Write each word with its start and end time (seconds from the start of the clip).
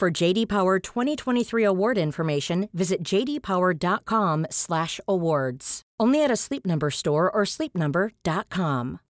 For 0.00 0.10
JD 0.10 0.48
Power 0.48 0.78
2023 0.78 1.62
award 1.62 1.98
information, 1.98 2.70
visit 2.72 3.04
jdpower.com/awards. 3.04 5.82
Only 6.00 6.24
at 6.24 6.30
a 6.30 6.36
Sleep 6.36 6.64
Number 6.64 6.90
store 6.90 7.30
or 7.30 7.44
sleepnumber.com. 7.44 9.00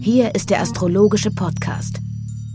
Hier 0.00 0.34
ist 0.34 0.50
der 0.50 0.60
astrologische 0.60 1.30
Podcast 1.30 2.00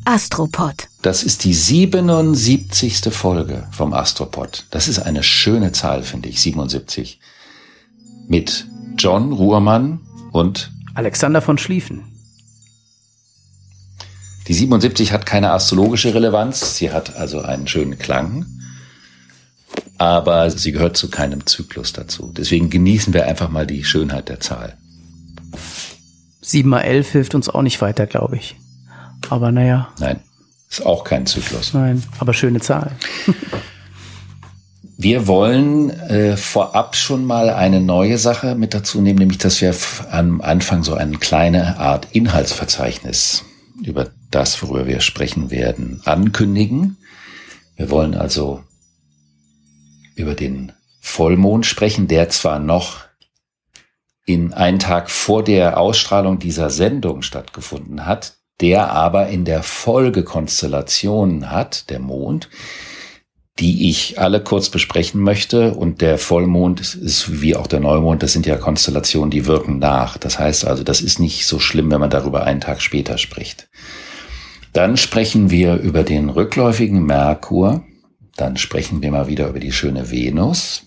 Astropod. 0.04 0.90
Das 1.02 1.24
ist 1.24 1.46
die 1.46 1.54
77. 1.54 3.10
Folge 3.10 3.70
vom 3.72 3.94
Astropod. 3.94 4.66
Das 4.72 4.90
ist 4.90 5.00
eine 5.00 5.24
schöne 5.24 5.72
Zahl, 5.72 6.04
finde 6.04 6.28
ich, 6.28 6.42
77. 6.42 7.22
Mit 8.28 8.68
John 8.98 9.32
Ruhrmann 9.32 10.02
und 10.34 10.74
Alexander 10.94 11.42
von 11.42 11.58
Schlieffen. 11.58 12.13
Die 14.48 14.54
77 14.54 15.12
hat 15.12 15.26
keine 15.26 15.52
astrologische 15.52 16.14
Relevanz, 16.14 16.76
sie 16.76 16.92
hat 16.92 17.16
also 17.16 17.42
einen 17.42 17.68
schönen 17.68 17.98
Klang, 17.98 18.46
aber 19.98 20.50
sie 20.50 20.72
gehört 20.72 20.98
zu 20.98 21.10
keinem 21.10 21.46
Zyklus 21.46 21.94
dazu. 21.94 22.34
Deswegen 22.36 22.70
genießen 22.70 23.14
wir 23.14 23.26
einfach 23.26 23.50
mal 23.50 23.66
die 23.66 23.84
Schönheit 23.84 24.28
der 24.30 24.42
Zahl. 24.42 24.78
7 26.42 26.70
mal 26.70 26.82
11 26.82 27.12
hilft 27.12 27.36
uns 27.36 27.48
auch 27.48 27.62
nicht 27.62 27.82
weiter, 27.82 28.06
glaube 28.06 28.36
ich. 28.36 28.58
Aber 29.30 29.52
naja. 29.52 29.90
Nein, 30.00 30.20
ist 30.70 30.86
auch 30.86 31.06
kein 31.06 31.26
Zyklus. 31.26 31.74
Nein, 31.74 32.04
aber 32.20 32.34
schöne 32.34 32.60
Zahl. 32.60 32.92
Wir 34.98 35.28
wollen 35.28 35.90
äh, 35.90 36.38
vorab 36.38 36.96
schon 36.96 37.26
mal 37.26 37.50
eine 37.50 37.82
neue 37.82 38.18
Sache 38.18 38.56
mit 38.56 38.74
dazu 38.74 39.02
nehmen, 39.02 39.20
nämlich 39.20 39.40
dass 39.40 39.60
wir 39.60 39.76
am 40.12 40.40
Anfang 40.40 40.84
so 40.84 40.94
eine 40.94 41.18
kleine 41.18 41.78
Art 41.78 42.08
Inhaltsverzeichnis 42.12 43.44
über 43.84 44.08
das, 44.36 44.62
worüber 44.62 44.88
wir 44.88 45.02
sprechen 45.02 45.52
werden, 45.52 46.02
ankündigen. 46.06 46.98
Wir 47.76 47.90
wollen 47.90 48.16
also 48.16 48.64
über 50.16 50.36
den 50.36 50.72
Vollmond 51.02 51.66
sprechen, 51.66 52.08
der 52.08 52.30
zwar 52.30 52.60
noch 52.60 53.02
in 54.26 54.54
einen 54.54 54.80
Tag 54.80 55.10
vor 55.10 55.44
der 55.44 55.78
Ausstrahlung 55.78 56.40
dieser 56.40 56.70
Sendung 56.70 57.22
stattgefunden 57.22 58.06
hat, 58.06 58.36
der 58.62 58.92
aber 58.92 59.28
in 59.28 59.44
der 59.44 59.64
Folge 59.64 60.24
Konstellationen 60.24 61.52
hat, 61.52 61.90
der 61.90 62.00
Mond, 62.00 62.50
die 63.60 63.90
ich 63.90 64.20
alle 64.20 64.42
kurz 64.42 64.70
besprechen 64.70 65.22
möchte. 65.22 65.74
Und 65.74 66.02
der 66.02 66.18
Vollmond 66.18 66.80
ist 66.80 67.42
wie 67.42 67.56
auch 67.56 67.68
der 67.68 67.82
Neumond, 67.82 68.24
das 68.24 68.34
sind 68.34 68.46
ja 68.46 68.58
Konstellationen, 68.58 69.32
die 69.32 69.46
wirken 69.46 69.80
nach. 69.80 70.18
Das 70.18 70.40
heißt 70.40 70.66
also, 70.66 70.84
das 70.84 71.02
ist 71.02 71.20
nicht 71.20 71.46
so 71.46 71.60
schlimm, 71.60 71.92
wenn 71.92 72.00
man 72.00 72.10
darüber 72.10 72.46
einen 72.46 72.62
Tag 72.62 72.82
später 72.82 73.18
spricht. 73.18 73.68
Dann 74.74 74.98
sprechen 74.98 75.52
wir 75.52 75.76
über 75.78 76.04
den 76.04 76.30
rückläufigen 76.30 77.06
Merkur. 77.06 77.84
Dann 78.36 78.58
sprechen 78.58 79.02
wir 79.04 79.12
mal 79.12 79.28
wieder 79.28 79.48
über 79.48 79.60
die 79.60 79.72
schöne 79.72 80.10
Venus. 80.10 80.84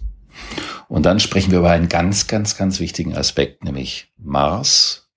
Und 0.88 1.06
dann 1.06 1.20
sprechen 1.20 1.52
wir 1.52 1.60
über 1.60 1.70
einen 1.70 1.88
ganz, 1.88 2.26
ganz, 2.26 2.56
ganz 2.56 2.80
wichtigen 2.80 3.16
Aspekt, 3.16 3.64
nämlich 3.64 4.12
Mars 4.19 5.08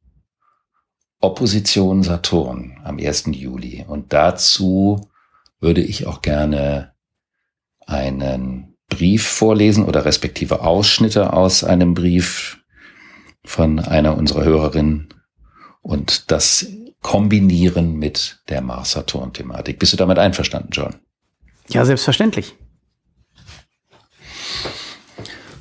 Opposition 1.22 2.02
Saturn 2.04 2.80
am 2.84 2.98
1. 2.98 3.26
Juli. 3.32 3.84
Und 3.88 4.14
dazu 4.14 5.10
würde 5.60 5.82
ich 5.82 6.08
auch 6.08 6.22
gerne 6.22 6.94
einen 7.86 8.78
Brief 8.88 9.28
vorlesen 9.28 9.84
oder 9.84 10.06
respektive 10.06 10.62
Ausschnitte 10.62 11.34
aus 11.34 11.64
einem 11.64 11.94
Brief 11.94 12.64
von 13.44 13.80
einer 13.80 14.18
unserer 14.18 14.44
Hörerinnen 14.44 15.10
und 15.82 16.32
das 16.32 16.68
kombinieren 17.02 17.96
mit 17.98 18.40
der 18.50 18.62
Mars-Saturn-Thematik. 18.62 19.80
Bist 19.80 19.94
du 19.94 19.98
damit 19.98 20.20
einverstanden, 20.20 20.70
John? 20.72 20.96
Ja, 21.70 21.86
selbstverständlich. 21.86 22.56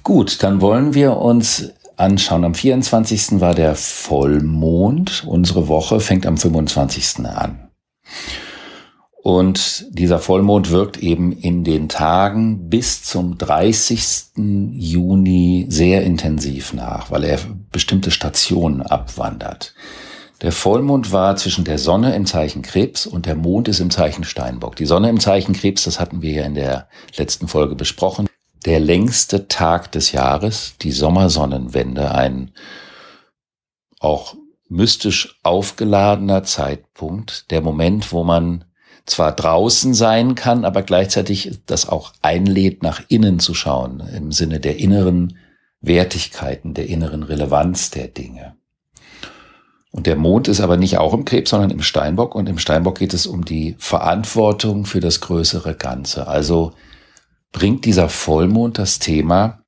Gut, 0.02 0.42
dann 0.42 0.60
wollen 0.60 0.94
wir 0.94 1.16
uns 1.16 1.70
anschauen. 1.96 2.44
Am 2.44 2.54
24. 2.54 3.40
war 3.40 3.54
der 3.54 3.74
Vollmond. 3.74 5.24
Unsere 5.26 5.68
Woche 5.68 6.00
fängt 6.00 6.26
am 6.26 6.38
25. 6.38 7.26
an. 7.26 7.68
Und 9.22 9.86
dieser 9.90 10.18
Vollmond 10.20 10.70
wirkt 10.70 10.96
eben 10.96 11.32
in 11.32 11.64
den 11.64 11.88
Tagen 11.88 12.70
bis 12.70 13.02
zum 13.02 13.36
30. 13.36 14.32
Juni 14.72 15.66
sehr 15.68 16.04
intensiv 16.04 16.72
nach, 16.72 17.10
weil 17.10 17.24
er 17.24 17.38
bestimmte 17.70 18.10
Stationen 18.10 18.80
abwandert. 18.80 19.74
Der 20.40 20.52
Vollmond 20.52 21.10
war 21.10 21.34
zwischen 21.36 21.64
der 21.64 21.78
Sonne 21.78 22.14
im 22.14 22.24
Zeichen 22.24 22.62
Krebs 22.62 23.06
und 23.06 23.26
der 23.26 23.34
Mond 23.34 23.66
ist 23.66 23.80
im 23.80 23.90
Zeichen 23.90 24.22
Steinbock. 24.22 24.76
Die 24.76 24.86
Sonne 24.86 25.10
im 25.10 25.18
Zeichen 25.18 25.52
Krebs, 25.52 25.84
das 25.84 25.98
hatten 25.98 26.22
wir 26.22 26.32
ja 26.32 26.44
in 26.44 26.54
der 26.54 26.88
letzten 27.16 27.48
Folge 27.48 27.74
besprochen 27.74 28.28
der 28.64 28.80
längste 28.80 29.48
Tag 29.48 29.92
des 29.92 30.12
Jahres, 30.12 30.74
die 30.82 30.92
Sommersonnenwende, 30.92 32.12
ein 32.14 32.52
auch 34.00 34.34
mystisch 34.68 35.40
aufgeladener 35.42 36.44
Zeitpunkt, 36.44 37.50
der 37.50 37.62
Moment, 37.62 38.12
wo 38.12 38.24
man 38.24 38.64
zwar 39.06 39.32
draußen 39.32 39.94
sein 39.94 40.34
kann, 40.34 40.66
aber 40.66 40.82
gleichzeitig 40.82 41.60
das 41.64 41.88
auch 41.88 42.12
einlädt, 42.20 42.82
nach 42.82 43.00
innen 43.08 43.38
zu 43.38 43.54
schauen, 43.54 44.00
im 44.14 44.32
Sinne 44.32 44.60
der 44.60 44.76
inneren 44.76 45.38
Wertigkeiten, 45.80 46.74
der 46.74 46.88
inneren 46.88 47.22
Relevanz 47.22 47.90
der 47.90 48.08
Dinge. 48.08 48.57
Und 49.90 50.06
der 50.06 50.16
Mond 50.16 50.48
ist 50.48 50.60
aber 50.60 50.76
nicht 50.76 50.98
auch 50.98 51.14
im 51.14 51.24
Krebs, 51.24 51.50
sondern 51.50 51.70
im 51.70 51.82
Steinbock. 51.82 52.34
Und 52.34 52.48
im 52.48 52.58
Steinbock 52.58 52.98
geht 52.98 53.14
es 53.14 53.26
um 53.26 53.44
die 53.44 53.74
Verantwortung 53.78 54.84
für 54.84 55.00
das 55.00 55.20
größere 55.20 55.74
Ganze. 55.74 56.26
Also 56.28 56.72
bringt 57.52 57.84
dieser 57.84 58.08
Vollmond 58.08 58.78
das 58.78 58.98
Thema, 58.98 59.62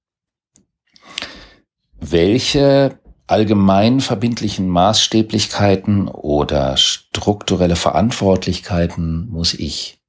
welche 1.98 2.98
allgemein 3.26 4.00
verbindlichen 4.00 4.68
Maßstäblichkeiten 4.68 6.08
oder 6.08 6.76
strukturelle 6.76 7.76
Verantwortlichkeiten 7.76 9.28
muss 9.28 9.54
ich 9.54 10.00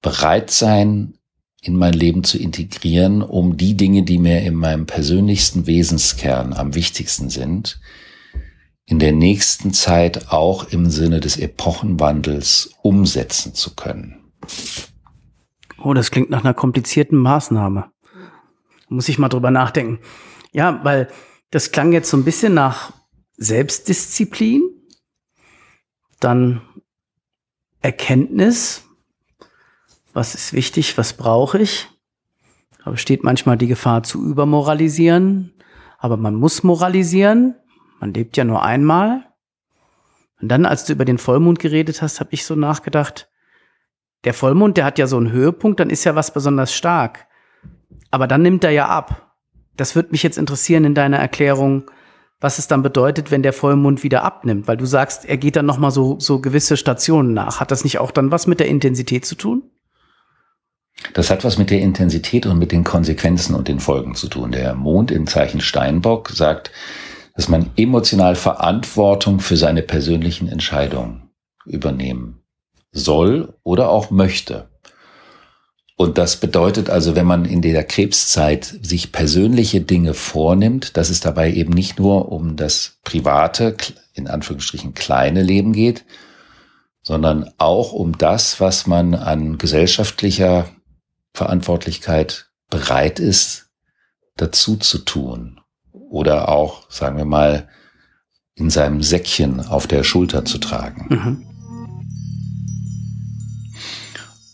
bereit 0.00 0.50
sein, 0.50 1.14
in 1.60 1.76
mein 1.76 1.94
Leben 1.94 2.22
zu 2.22 2.38
integrieren, 2.38 3.22
um 3.22 3.56
die 3.56 3.76
Dinge, 3.76 4.04
die 4.04 4.18
mir 4.18 4.42
in 4.42 4.54
meinem 4.54 4.86
persönlichsten 4.86 5.66
Wesenskern 5.66 6.52
am 6.52 6.74
wichtigsten 6.76 7.28
sind, 7.28 7.80
in 8.86 9.00
der 9.00 9.12
nächsten 9.12 9.72
Zeit 9.72 10.30
auch 10.30 10.70
im 10.70 10.90
Sinne 10.90 11.20
des 11.20 11.36
Epochenwandels 11.36 12.70
umsetzen 12.82 13.54
zu 13.54 13.74
können. 13.74 14.32
Oh, 15.78 15.92
das 15.92 16.10
klingt 16.10 16.30
nach 16.30 16.44
einer 16.44 16.54
komplizierten 16.54 17.18
Maßnahme. 17.18 17.90
Muss 18.88 19.08
ich 19.08 19.18
mal 19.18 19.28
drüber 19.28 19.50
nachdenken. 19.50 19.98
Ja, 20.52 20.80
weil 20.84 21.08
das 21.50 21.72
klang 21.72 21.92
jetzt 21.92 22.08
so 22.08 22.16
ein 22.16 22.24
bisschen 22.24 22.54
nach 22.54 22.92
Selbstdisziplin, 23.36 24.62
dann 26.20 26.62
Erkenntnis, 27.82 28.84
was 30.12 30.34
ist 30.34 30.52
wichtig, 30.52 30.96
was 30.96 31.12
brauche 31.12 31.58
ich. 31.58 31.88
Da 32.84 32.90
besteht 32.90 33.24
manchmal 33.24 33.58
die 33.58 33.66
Gefahr 33.66 34.02
zu 34.04 34.24
übermoralisieren, 34.24 35.52
aber 35.98 36.16
man 36.16 36.36
muss 36.36 36.62
moralisieren. 36.62 37.56
Man 38.06 38.14
lebt 38.14 38.36
ja 38.36 38.44
nur 38.44 38.62
einmal. 38.62 39.24
Und 40.40 40.48
dann, 40.48 40.64
als 40.64 40.84
du 40.84 40.92
über 40.92 41.04
den 41.04 41.18
Vollmond 41.18 41.58
geredet 41.58 42.02
hast, 42.02 42.20
habe 42.20 42.30
ich 42.34 42.44
so 42.44 42.54
nachgedacht, 42.54 43.28
der 44.22 44.32
Vollmond, 44.32 44.76
der 44.76 44.84
hat 44.84 45.00
ja 45.00 45.08
so 45.08 45.16
einen 45.16 45.32
Höhepunkt, 45.32 45.80
dann 45.80 45.90
ist 45.90 46.04
ja 46.04 46.14
was 46.14 46.32
besonders 46.32 46.72
stark. 46.72 47.26
Aber 48.12 48.28
dann 48.28 48.42
nimmt 48.42 48.62
er 48.62 48.70
ja 48.70 48.86
ab. 48.86 49.34
Das 49.76 49.96
würde 49.96 50.10
mich 50.12 50.22
jetzt 50.22 50.38
interessieren 50.38 50.84
in 50.84 50.94
deiner 50.94 51.16
Erklärung, 51.18 51.90
was 52.38 52.60
es 52.60 52.68
dann 52.68 52.84
bedeutet, 52.84 53.32
wenn 53.32 53.42
der 53.42 53.52
Vollmond 53.52 54.04
wieder 54.04 54.22
abnimmt, 54.22 54.68
weil 54.68 54.76
du 54.76 54.86
sagst, 54.86 55.24
er 55.24 55.36
geht 55.36 55.56
dann 55.56 55.66
noch 55.66 55.78
mal 55.78 55.90
so 55.90 56.20
so 56.20 56.40
gewisse 56.40 56.76
Stationen 56.76 57.34
nach. 57.34 57.58
Hat 57.58 57.72
das 57.72 57.82
nicht 57.82 57.98
auch 57.98 58.12
dann 58.12 58.30
was 58.30 58.46
mit 58.46 58.60
der 58.60 58.68
Intensität 58.68 59.26
zu 59.26 59.34
tun? 59.34 59.64
Das 61.12 61.30
hat 61.30 61.44
was 61.44 61.58
mit 61.58 61.70
der 61.70 61.80
Intensität 61.80 62.46
und 62.46 62.58
mit 62.58 62.70
den 62.70 62.84
Konsequenzen 62.84 63.56
und 63.56 63.66
den 63.66 63.80
Folgen 63.80 64.14
zu 64.14 64.28
tun. 64.28 64.52
Der 64.52 64.76
Mond 64.76 65.10
im 65.10 65.26
Zeichen 65.26 65.60
Steinbock 65.60 66.30
sagt, 66.30 66.70
dass 67.36 67.48
man 67.48 67.70
emotional 67.76 68.34
Verantwortung 68.34 69.40
für 69.40 69.56
seine 69.56 69.82
persönlichen 69.82 70.48
Entscheidungen 70.48 71.30
übernehmen 71.66 72.40
soll 72.92 73.54
oder 73.62 73.90
auch 73.90 74.10
möchte. 74.10 74.68
Und 75.98 76.18
das 76.18 76.36
bedeutet 76.36 76.90
also, 76.90 77.14
wenn 77.16 77.26
man 77.26 77.44
in 77.44 77.62
der 77.62 77.84
Krebszeit 77.84 78.64
sich 78.82 79.12
persönliche 79.12 79.80
Dinge 79.80 80.12
vornimmt, 80.12 80.96
dass 80.96 81.08
es 81.08 81.20
dabei 81.20 81.52
eben 81.52 81.72
nicht 81.72 81.98
nur 81.98 82.30
um 82.32 82.56
das 82.56 82.98
private, 83.04 83.76
in 84.12 84.28
Anführungsstrichen 84.28 84.94
kleine 84.94 85.42
Leben 85.42 85.72
geht, 85.72 86.04
sondern 87.02 87.50
auch 87.58 87.92
um 87.92 88.18
das, 88.18 88.60
was 88.60 88.86
man 88.86 89.14
an 89.14 89.58
gesellschaftlicher 89.58 90.68
Verantwortlichkeit 91.32 92.50
bereit 92.68 93.20
ist, 93.20 93.70
dazu 94.36 94.76
zu 94.76 94.98
tun. 94.98 95.55
Oder 96.08 96.48
auch, 96.48 96.90
sagen 96.90 97.16
wir 97.16 97.24
mal, 97.24 97.68
in 98.54 98.70
seinem 98.70 99.02
Säckchen 99.02 99.60
auf 99.60 99.86
der 99.86 100.02
Schulter 100.02 100.44
zu 100.44 100.58
tragen. 100.58 101.06
Mhm. 101.08 101.46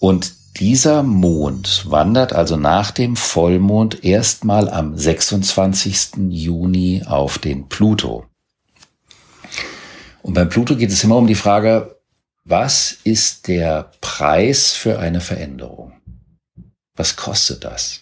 Und 0.01 0.35
dieser 0.59 1.03
Mond 1.03 1.91
wandert 1.91 2.33
also 2.33 2.57
nach 2.57 2.91
dem 2.91 3.17
Vollmond 3.17 4.05
erstmal 4.05 4.69
am 4.69 4.99
26. 4.99 6.29
Juni 6.29 7.05
auf 7.07 7.39
den 7.39 7.69
Pluto. 7.69 8.27
Und 10.23 10.35
beim 10.35 10.49
Pluto 10.49 10.77
geht 10.77 10.91
es 10.91 11.05
immer 11.05 11.17
um 11.17 11.27
die 11.27 11.35
Frage, 11.35 11.97
was 12.45 12.97
ist 13.05 13.49
der 13.49 13.93
Preis 14.01 14.73
für 14.73 14.99
eine 14.99 15.21
Veränderung? 15.21 15.93
Was 16.97 17.17
kostet 17.17 17.65
das? 17.65 18.01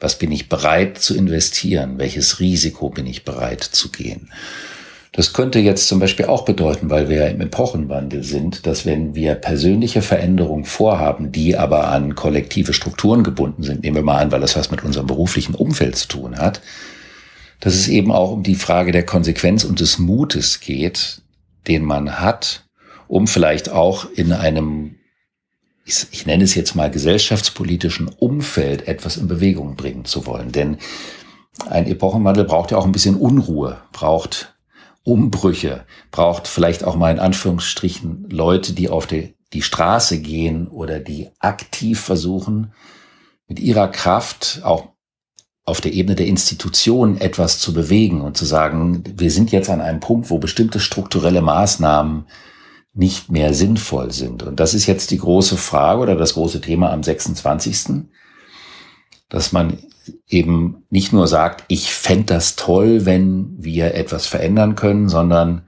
Was 0.00 0.18
bin 0.18 0.32
ich 0.32 0.48
bereit 0.48 0.98
zu 0.98 1.16
investieren? 1.16 1.98
Welches 1.98 2.40
Risiko 2.40 2.90
bin 2.90 3.06
ich 3.06 3.24
bereit 3.24 3.62
zu 3.62 3.90
gehen? 3.90 4.30
Das 5.16 5.32
könnte 5.32 5.60
jetzt 5.60 5.86
zum 5.86 6.00
Beispiel 6.00 6.26
auch 6.26 6.44
bedeuten, 6.44 6.90
weil 6.90 7.08
wir 7.08 7.18
ja 7.18 7.26
im 7.28 7.40
Epochenwandel 7.40 8.24
sind, 8.24 8.66
dass 8.66 8.84
wenn 8.84 9.14
wir 9.14 9.36
persönliche 9.36 10.02
Veränderungen 10.02 10.64
vorhaben, 10.64 11.30
die 11.30 11.56
aber 11.56 11.86
an 11.86 12.16
kollektive 12.16 12.72
Strukturen 12.72 13.22
gebunden 13.22 13.62
sind, 13.62 13.84
nehmen 13.84 13.94
wir 13.94 14.02
mal 14.02 14.18
an, 14.18 14.32
weil 14.32 14.40
das 14.40 14.56
was 14.56 14.72
mit 14.72 14.82
unserem 14.82 15.06
beruflichen 15.06 15.54
Umfeld 15.54 15.94
zu 15.94 16.08
tun 16.08 16.36
hat, 16.36 16.60
dass 17.60 17.74
es 17.74 17.86
eben 17.86 18.10
auch 18.10 18.32
um 18.32 18.42
die 18.42 18.56
Frage 18.56 18.90
der 18.90 19.06
Konsequenz 19.06 19.62
und 19.62 19.78
des 19.78 20.00
Mutes 20.00 20.58
geht, 20.58 21.22
den 21.68 21.84
man 21.84 22.20
hat, 22.20 22.64
um 23.06 23.28
vielleicht 23.28 23.70
auch 23.70 24.10
in 24.16 24.32
einem, 24.32 24.96
ich, 25.84 26.06
ich 26.10 26.26
nenne 26.26 26.44
es 26.44 26.54
jetzt 26.54 26.74
mal 26.74 26.90
gesellschaftspolitischen 26.90 28.08
Umfeld 28.08 28.88
etwas 28.88 29.16
in 29.16 29.28
Bewegung 29.28 29.76
bringen 29.76 30.04
zu 30.04 30.26
wollen. 30.26 30.52
Denn 30.52 30.78
ein 31.68 31.86
Epochenwandel 31.86 32.44
braucht 32.44 32.70
ja 32.70 32.78
auch 32.78 32.86
ein 32.86 32.92
bisschen 32.92 33.16
Unruhe, 33.16 33.80
braucht 33.92 34.54
Umbrüche, 35.04 35.84
braucht 36.10 36.48
vielleicht 36.48 36.82
auch 36.84 36.96
mal 36.96 37.12
in 37.12 37.18
Anführungsstrichen 37.20 38.28
Leute, 38.30 38.72
die 38.72 38.88
auf 38.88 39.06
die, 39.06 39.34
die 39.52 39.62
Straße 39.62 40.20
gehen 40.20 40.68
oder 40.68 40.98
die 40.98 41.28
aktiv 41.38 42.00
versuchen, 42.00 42.72
mit 43.46 43.60
ihrer 43.60 43.88
Kraft 43.88 44.62
auch 44.64 44.88
auf 45.66 45.80
der 45.80 45.92
Ebene 45.92 46.16
der 46.16 46.26
Institutionen 46.26 47.20
etwas 47.20 47.58
zu 47.58 47.72
bewegen 47.72 48.20
und 48.22 48.36
zu 48.36 48.44
sagen, 48.44 49.02
wir 49.16 49.30
sind 49.30 49.52
jetzt 49.52 49.70
an 49.70 49.80
einem 49.80 50.00
Punkt, 50.00 50.30
wo 50.30 50.38
bestimmte 50.38 50.80
strukturelle 50.80 51.40
Maßnahmen 51.40 52.26
nicht 52.94 53.30
mehr 53.30 53.52
sinnvoll 53.54 54.12
sind. 54.12 54.42
Und 54.42 54.60
das 54.60 54.72
ist 54.72 54.86
jetzt 54.86 55.10
die 55.10 55.18
große 55.18 55.56
Frage 55.56 56.00
oder 56.00 56.14
das 56.14 56.34
große 56.34 56.60
Thema 56.60 56.92
am 56.92 57.02
26., 57.02 58.04
dass 59.28 59.52
man 59.52 59.78
eben 60.28 60.84
nicht 60.90 61.12
nur 61.12 61.26
sagt, 61.26 61.64
ich 61.68 61.92
fände 61.92 62.26
das 62.26 62.56
toll, 62.56 63.04
wenn 63.04 63.54
wir 63.58 63.94
etwas 63.94 64.26
verändern 64.26 64.76
können, 64.76 65.08
sondern 65.08 65.66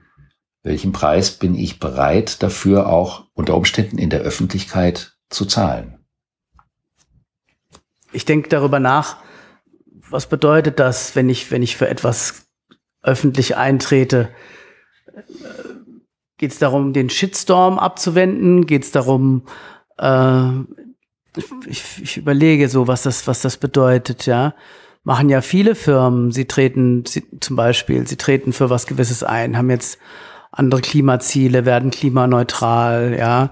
welchen 0.63 0.91
Preis 0.91 1.31
bin 1.31 1.55
ich 1.55 1.79
bereit 1.79 2.41
dafür 2.43 2.87
auch 2.87 3.25
unter 3.33 3.55
Umständen 3.55 3.97
in 3.97 4.09
der 4.09 4.21
Öffentlichkeit 4.21 5.17
zu 5.29 5.45
zahlen? 5.45 6.05
Ich 8.13 8.25
denke 8.25 8.49
darüber 8.49 8.79
nach, 8.79 9.17
was 10.09 10.27
bedeutet 10.27 10.79
das, 10.79 11.15
wenn 11.15 11.29
ich, 11.29 11.51
wenn 11.51 11.63
ich 11.63 11.75
für 11.75 11.89
etwas 11.89 12.47
öffentlich 13.01 13.57
eintrete? 13.57 14.29
Geht 16.37 16.51
es 16.51 16.59
darum, 16.59 16.93
den 16.93 17.09
Shitstorm 17.09 17.79
abzuwenden? 17.79 18.67
Geht 18.67 18.83
es 18.83 18.91
darum, 18.91 19.43
äh, 19.97 20.49
ich, 21.67 21.83
ich 22.01 22.17
überlege 22.17 22.69
so, 22.69 22.87
was 22.87 23.03
das, 23.03 23.27
was 23.27 23.41
das 23.41 23.57
bedeutet, 23.57 24.25
ja. 24.25 24.53
Machen 25.03 25.29
ja 25.29 25.41
viele 25.41 25.75
Firmen, 25.75 26.31
sie 26.31 26.45
treten 26.45 27.05
sie, 27.05 27.23
zum 27.39 27.55
Beispiel, 27.55 28.05
sie 28.07 28.17
treten 28.17 28.51
für 28.51 28.69
was 28.69 28.87
Gewisses 28.87 29.23
ein, 29.23 29.57
haben 29.57 29.69
jetzt 29.69 29.99
andere 30.51 30.81
Klimaziele, 30.81 31.65
werden 31.65 31.91
klimaneutral, 31.91 33.15
ja. 33.17 33.51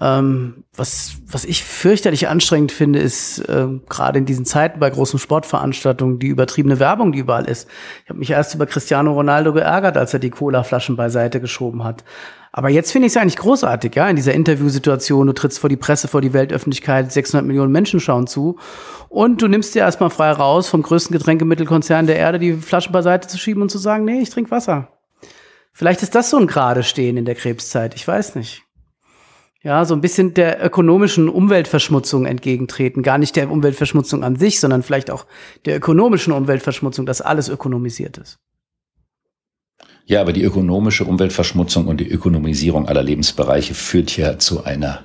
Ähm, 0.00 0.64
was, 0.74 1.16
was 1.26 1.44
ich 1.44 1.64
fürchterlich 1.64 2.28
anstrengend 2.28 2.70
finde, 2.70 3.00
ist 3.00 3.40
äh, 3.40 3.66
gerade 3.88 4.18
in 4.18 4.26
diesen 4.26 4.44
Zeiten 4.44 4.78
bei 4.78 4.90
großen 4.90 5.18
Sportveranstaltungen 5.18 6.20
die 6.20 6.28
übertriebene 6.28 6.78
Werbung, 6.78 7.10
die 7.10 7.18
überall 7.18 7.46
ist. 7.46 7.68
Ich 8.04 8.10
habe 8.10 8.20
mich 8.20 8.30
erst 8.30 8.54
über 8.54 8.66
Cristiano 8.66 9.12
Ronaldo 9.12 9.52
geärgert, 9.52 9.96
als 9.96 10.14
er 10.14 10.20
die 10.20 10.30
Cola-Flaschen 10.30 10.96
beiseite 10.96 11.40
geschoben 11.40 11.82
hat. 11.82 12.04
Aber 12.52 12.70
jetzt 12.70 12.92
finde 12.92 13.06
ich 13.06 13.12
es 13.12 13.16
eigentlich 13.16 13.36
großartig, 13.36 13.94
ja, 13.94 14.08
in 14.08 14.16
dieser 14.16 14.34
Interviewsituation. 14.34 15.26
Du 15.26 15.32
trittst 15.32 15.58
vor 15.58 15.68
die 15.68 15.76
Presse, 15.76 16.08
vor 16.08 16.20
die 16.20 16.32
Weltöffentlichkeit, 16.32 17.12
600 17.12 17.46
Millionen 17.46 17.72
Menschen 17.72 18.00
schauen 18.00 18.26
zu. 18.26 18.58
Und 19.08 19.42
du 19.42 19.48
nimmst 19.48 19.74
dir 19.74 19.80
erstmal 19.80 20.10
frei 20.10 20.30
raus, 20.30 20.68
vom 20.68 20.82
größten 20.82 21.16
Getränkemittelkonzern 21.16 22.06
der 22.06 22.16
Erde 22.16 22.38
die 22.38 22.54
Flaschen 22.54 22.92
beiseite 22.92 23.28
zu 23.28 23.36
schieben 23.36 23.62
und 23.62 23.70
zu 23.70 23.78
sagen, 23.78 24.04
nee, 24.04 24.20
ich 24.20 24.30
trinke 24.30 24.50
Wasser. 24.50 24.88
Vielleicht 25.72 26.02
ist 26.02 26.14
das 26.14 26.30
so 26.30 26.38
ein 26.38 26.46
gerade 26.46 26.82
Stehen 26.82 27.16
in 27.16 27.24
der 27.24 27.34
Krebszeit, 27.34 27.94
ich 27.94 28.06
weiß 28.06 28.34
nicht. 28.34 28.67
Ja, 29.64 29.84
so 29.84 29.94
ein 29.94 30.00
bisschen 30.00 30.34
der 30.34 30.64
ökonomischen 30.64 31.28
Umweltverschmutzung 31.28 32.26
entgegentreten. 32.26 33.02
Gar 33.02 33.18
nicht 33.18 33.34
der 33.34 33.50
Umweltverschmutzung 33.50 34.22
an 34.22 34.36
sich, 34.36 34.60
sondern 34.60 34.84
vielleicht 34.84 35.10
auch 35.10 35.26
der 35.64 35.76
ökonomischen 35.76 36.32
Umweltverschmutzung, 36.32 37.06
dass 37.06 37.20
alles 37.20 37.48
ökonomisiert 37.48 38.18
ist. 38.18 38.38
Ja, 40.06 40.20
aber 40.20 40.32
die 40.32 40.42
ökonomische 40.42 41.04
Umweltverschmutzung 41.04 41.86
und 41.88 41.98
die 42.00 42.08
Ökonomisierung 42.08 42.88
aller 42.88 43.02
Lebensbereiche 43.02 43.74
führt 43.74 44.16
ja 44.16 44.38
zu 44.38 44.64
einer 44.64 45.00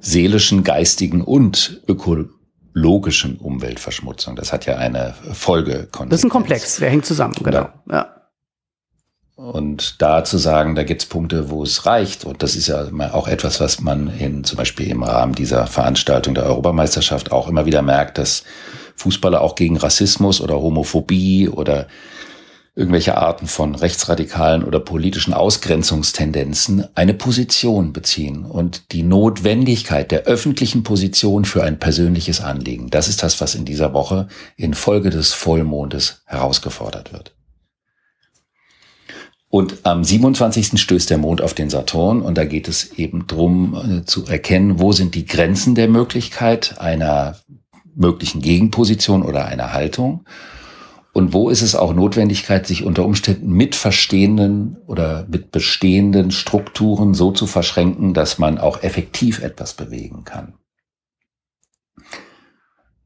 seelischen, 0.00 0.62
geistigen 0.62 1.20
und 1.20 1.82
ökologischen 1.88 3.36
Umweltverschmutzung. 3.36 4.36
Das 4.36 4.52
hat 4.52 4.64
ja 4.64 4.76
eine 4.76 5.14
Folge. 5.32 5.88
Das 6.08 6.20
ist 6.20 6.24
ein 6.24 6.30
Komplex, 6.30 6.76
der 6.76 6.88
hängt 6.88 7.04
zusammen, 7.04 7.34
genau. 7.42 7.68
Ja. 7.90 8.17
Und 9.38 10.02
da 10.02 10.24
zu 10.24 10.36
sagen, 10.36 10.74
da 10.74 10.82
gibt's 10.82 11.06
Punkte, 11.06 11.48
wo 11.48 11.62
es 11.62 11.86
reicht. 11.86 12.24
Und 12.24 12.42
das 12.42 12.56
ist 12.56 12.66
ja 12.66 12.88
auch 13.12 13.28
etwas, 13.28 13.60
was 13.60 13.80
man 13.80 14.08
in, 14.18 14.42
zum 14.42 14.56
Beispiel 14.56 14.88
im 14.88 15.04
Rahmen 15.04 15.32
dieser 15.32 15.68
Veranstaltung 15.68 16.34
der 16.34 16.44
Europameisterschaft 16.46 17.30
auch 17.30 17.46
immer 17.46 17.64
wieder 17.64 17.80
merkt, 17.80 18.18
dass 18.18 18.42
Fußballer 18.96 19.40
auch 19.40 19.54
gegen 19.54 19.76
Rassismus 19.76 20.40
oder 20.40 20.60
Homophobie 20.60 21.48
oder 21.48 21.86
irgendwelche 22.74 23.16
Arten 23.16 23.46
von 23.46 23.76
rechtsradikalen 23.76 24.64
oder 24.64 24.80
politischen 24.80 25.34
Ausgrenzungstendenzen 25.34 26.88
eine 26.96 27.14
Position 27.14 27.92
beziehen 27.92 28.44
und 28.44 28.90
die 28.90 29.04
Notwendigkeit 29.04 30.10
der 30.10 30.24
öffentlichen 30.24 30.82
Position 30.82 31.44
für 31.44 31.62
ein 31.62 31.78
persönliches 31.78 32.40
Anliegen. 32.40 32.90
Das 32.90 33.06
ist 33.06 33.22
das, 33.22 33.40
was 33.40 33.54
in 33.54 33.64
dieser 33.64 33.94
Woche 33.94 34.26
infolge 34.56 35.10
des 35.10 35.32
Vollmondes 35.32 36.22
herausgefordert 36.26 37.12
wird. 37.12 37.37
Und 39.50 39.78
am 39.84 40.04
27. 40.04 40.78
stößt 40.78 41.08
der 41.08 41.18
Mond 41.18 41.40
auf 41.40 41.54
den 41.54 41.70
Saturn 41.70 42.20
und 42.20 42.36
da 42.36 42.44
geht 42.44 42.68
es 42.68 42.92
eben 42.98 43.26
drum 43.26 44.00
äh, 44.00 44.04
zu 44.04 44.26
erkennen, 44.26 44.78
wo 44.78 44.92
sind 44.92 45.14
die 45.14 45.24
Grenzen 45.24 45.74
der 45.74 45.88
Möglichkeit 45.88 46.78
einer 46.78 47.36
möglichen 47.94 48.42
Gegenposition 48.42 49.22
oder 49.22 49.46
einer 49.46 49.72
Haltung 49.72 50.24
und 51.18 51.32
wo 51.32 51.50
ist 51.50 51.62
es 51.62 51.74
auch 51.74 51.94
Notwendigkeit, 51.94 52.66
sich 52.66 52.84
unter 52.84 53.04
Umständen 53.04 53.50
mit 53.50 53.74
verstehenden 53.74 54.76
oder 54.86 55.26
mit 55.28 55.50
bestehenden 55.50 56.30
Strukturen 56.30 57.12
so 57.12 57.32
zu 57.32 57.46
verschränken, 57.46 58.14
dass 58.14 58.38
man 58.38 58.58
auch 58.58 58.84
effektiv 58.84 59.42
etwas 59.42 59.74
bewegen 59.74 60.24
kann? 60.24 60.54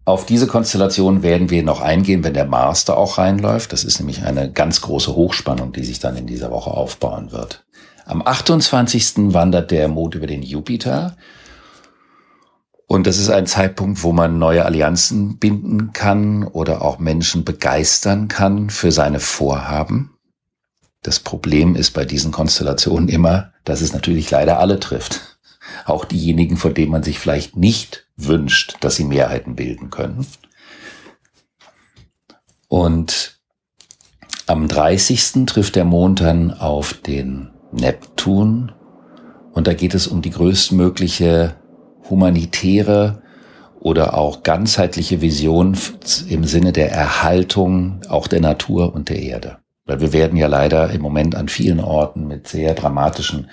Auf 0.05 0.27
diese 0.27 0.49
Konstellation 0.49 1.23
werden 1.23 1.51
wir 1.51 1.63
noch 1.63 1.81
eingehen, 1.81 2.25
wenn 2.25 2.35
der 2.35 2.47
Mars 2.47 2.85
da 2.85 2.95
auch 2.95 3.19
reinläuft. 3.19 3.73
Das 3.73 3.85
ist 3.85 4.01
nämlich 4.01 4.25
eine 4.25 4.51
ganz 4.51 4.81
große 4.81 5.15
Hochspannung, 5.15 5.73
die 5.73 5.85
sich 5.85 6.01
dann 6.01 6.17
in 6.17 6.27
dieser 6.27 6.51
Woche 6.51 6.71
aufbauen 6.71 7.31
wird. 7.31 7.65
Am 8.05 8.21
28. 8.21 9.33
wandert 9.33 9.71
der 9.71 9.87
Mond 9.87 10.17
über 10.17 10.27
den 10.27 10.43
Jupiter 10.43 11.17
und 12.93 13.07
das 13.07 13.17
ist 13.17 13.31
ein 13.31 13.47
Zeitpunkt, 13.47 14.03
wo 14.03 14.13
man 14.13 14.39
neue 14.39 14.67
Allianzen 14.67 15.39
binden 15.39 15.95
kann 15.95 16.45
oder 16.45 16.83
auch 16.83 16.99
Menschen 16.99 17.43
begeistern 17.43 18.29
kann 18.29 18.69
für 18.69 18.93
seine 18.93 19.19
Vorhaben. 19.19 20.11
Das 21.03 21.19
Problem 21.19 21.75
ist 21.75 21.93
bei 21.93 22.05
diesen 22.05 22.33
Konstellationen 22.33 23.09
immer, 23.09 23.53
dass 23.65 23.81
es 23.81 23.95
natürlich 23.95 24.31
leider 24.31 24.59
alle 24.59 24.79
trifft. 24.79 25.39
Auch 25.87 26.05
diejenigen, 26.05 26.59
von 26.59 26.75
denen 26.75 26.93
man 26.93 27.03
sich 27.03 27.19
vielleicht 27.19 27.57
nicht 27.57 28.02
wünscht, 28.17 28.77
dass 28.81 28.97
sie 28.97 29.05
Mehrheiten 29.05 29.57
bilden 29.57 29.91
können. 29.91 30.27
Und 32.69 33.39
am 34.47 34.67
30. 34.67 35.47
trifft 35.47 35.77
der 35.77 35.85
Mond 35.85 36.21
dann 36.21 36.53
auf 36.53 36.95
den 36.95 37.51
Neptun 37.73 38.73
Und 39.53 39.67
da 39.67 39.75
geht 39.75 39.95
es 39.95 40.07
um 40.07 40.23
die 40.23 40.31
größtmögliche 40.31 41.57
humanitäre 42.09 43.23
oder 43.79 44.17
auch 44.17 44.43
ganzheitliche 44.43 45.21
Vision 45.21 45.77
im 46.29 46.45
Sinne 46.45 46.73
der 46.73 46.93
Erhaltung 46.93 48.01
auch 48.09 48.27
der 48.27 48.41
Natur 48.41 48.95
und 48.95 49.09
der 49.09 49.21
Erde. 49.21 49.59
Weil 49.85 50.01
wir 50.01 50.13
werden 50.13 50.37
ja 50.37 50.47
leider 50.47 50.91
im 50.91 51.03
Moment 51.03 51.35
an 51.35 51.49
vielen 51.49 51.81
Orten 51.81 52.27
mit 52.27 52.49
sehr 52.49 52.75
dramatischen 52.75 53.51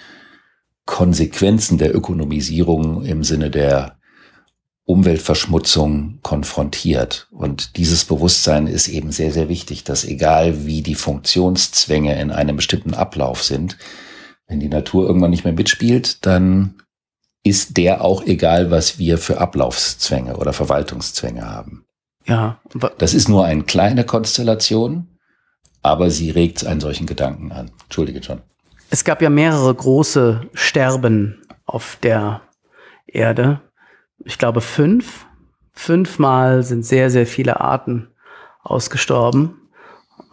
Konsequenzen 0.85 1.77
der 1.77 1.95
Ökonomisierung 1.95 3.03
im 3.03 3.23
Sinne 3.23 3.49
der 3.49 3.98
Umweltverschmutzung 4.89 6.17
konfrontiert. 6.23 7.27
Und 7.29 7.77
dieses 7.77 8.05
Bewusstsein 8.05 8.65
ist 8.65 8.87
eben 8.87 9.11
sehr, 9.11 9.31
sehr 9.31 9.47
wichtig, 9.47 9.83
dass 9.83 10.03
egal 10.03 10.65
wie 10.65 10.81
die 10.81 10.95
Funktionszwänge 10.95 12.19
in 12.19 12.31
einem 12.31 12.55
bestimmten 12.55 12.95
Ablauf 12.95 13.43
sind, 13.43 13.77
wenn 14.47 14.59
die 14.59 14.67
Natur 14.67 15.05
irgendwann 15.05 15.29
nicht 15.29 15.43
mehr 15.43 15.53
mitspielt, 15.53 16.25
dann 16.25 16.81
ist 17.43 17.77
der 17.77 18.03
auch 18.03 18.23
egal, 18.25 18.71
was 18.71 18.97
wir 18.97 19.19
für 19.19 19.39
Ablaufszwänge 19.39 20.37
oder 20.37 20.53
Verwaltungszwänge 20.53 21.45
haben. 21.45 21.85
Ja. 22.25 22.59
Das 22.97 23.13
ist 23.13 23.29
nur 23.29 23.45
eine 23.45 23.65
kleine 23.65 24.05
Konstellation, 24.05 25.19
aber 25.83 26.09
sie 26.09 26.31
regt 26.31 26.65
einen 26.65 26.81
solchen 26.81 27.05
Gedanken 27.05 27.51
an. 27.51 27.69
Entschuldige, 27.83 28.21
John. 28.21 28.41
Es 28.89 29.03
gab 29.03 29.21
ja 29.21 29.29
mehrere 29.29 29.71
große 29.71 30.49
Sterben 30.55 31.45
auf 31.67 31.99
der 32.01 32.41
Erde. 33.05 33.61
Ich 34.25 34.37
glaube 34.37 34.61
fünf. 34.61 35.25
Fünfmal 35.71 36.63
sind 36.63 36.85
sehr, 36.85 37.09
sehr 37.09 37.25
viele 37.25 37.61
Arten 37.61 38.09
ausgestorben. 38.63 39.55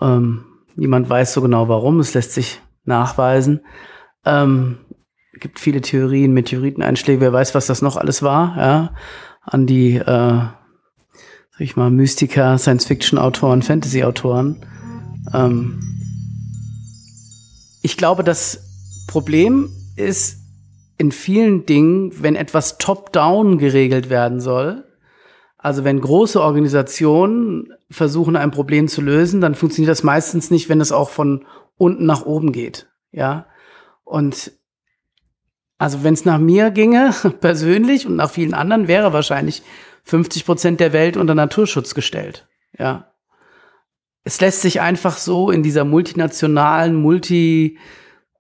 Ähm, 0.01 0.45
niemand 0.75 1.09
weiß 1.09 1.33
so 1.33 1.43
genau 1.43 1.69
warum. 1.69 2.01
Es 2.01 2.15
lässt 2.15 2.33
sich 2.33 2.61
nachweisen. 2.85 3.61
Ähm, 4.25 4.79
gibt 5.41 5.61
viele 5.61 5.81
Theorien, 5.81 6.33
Meteoriteneinschläge, 6.33 7.21
wer 7.21 7.33
weiß, 7.33 7.55
was 7.55 7.67
das 7.67 7.83
noch 7.83 7.97
alles 7.97 8.23
war, 8.23 8.57
ja. 8.57 8.95
An 9.43 9.67
die, 9.67 9.97
äh, 9.97 10.03
sag 10.03 11.61
ich 11.61 11.77
mal, 11.77 11.91
Mystiker, 11.91 12.59
Science-Fiction-Autoren, 12.59 13.63
Fantasy-Autoren. 13.63 14.67
Ähm, 15.33 15.81
ich 17.83 17.97
glaube, 17.97 18.25
das 18.25 18.65
Problem 19.07 19.71
ist 19.95 20.39
in 20.99 21.13
vielen 21.13 21.67
Dingen, 21.67 22.11
wenn 22.23 22.37
etwas 22.37 22.79
top-down 22.79 23.59
geregelt 23.59 24.11
werden 24.11 24.41
soll, 24.41 24.85
also 25.59 25.85
wenn 25.85 26.01
große 26.01 26.41
Organisationen 26.41 27.73
versuchen, 27.91 28.37
ein 28.37 28.51
Problem 28.51 28.89
zu 28.89 29.01
lösen, 29.01 29.41
dann 29.41 29.55
funktioniert 29.55 29.91
das 29.91 30.03
meistens 30.03 30.51
nicht, 30.51 30.69
wenn 30.69 30.81
es 30.81 30.93
auch 30.93 31.11
von 31.11 31.45
unten 31.77 32.07
nach 32.07 32.25
oben 32.25 32.53
geht. 32.53 32.89
Ja. 33.11 33.47
Und 34.05 34.53
also 35.79 36.05
wenn 36.05 36.15
es 36.15 36.25
nach 36.25 36.39
mir 36.39 36.71
ginge, 36.71 37.13
persönlich 37.41 38.07
und 38.07 38.17
nach 38.17 38.31
vielen 38.31 38.55
anderen, 38.55 38.89
wäre 38.89 39.13
wahrscheinlich 39.13 39.63
50 40.05 40.47
Prozent 40.47 40.81
der 40.81 40.93
Welt 40.93 41.17
unter 41.17 41.35
Naturschutz 41.35 41.95
gestellt. 41.95 42.47
Ja 42.79 43.11
es 44.27 44.41
lässt 44.41 44.61
sich 44.61 44.81
einfach 44.81 45.19
so 45.19 45.53
in 45.53 45.63
dieser 45.63 45.85
multinationalen, 45.85 46.97
multi, 46.97 47.79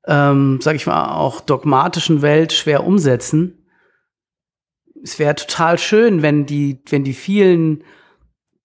ähm, 0.06 0.60
sag 0.60 0.76
ich 0.76 0.86
mal, 0.86 1.16
auch 1.16 1.40
dogmatischen 1.40 2.22
Welt 2.22 2.52
schwer 2.52 2.86
umsetzen. 2.86 3.66
Es 5.02 5.18
wäre 5.18 5.34
total 5.34 5.78
schön, 5.78 6.22
wenn 6.22 6.46
die, 6.46 6.82
wenn 6.88 7.04
die 7.04 7.12
vielen, 7.12 7.84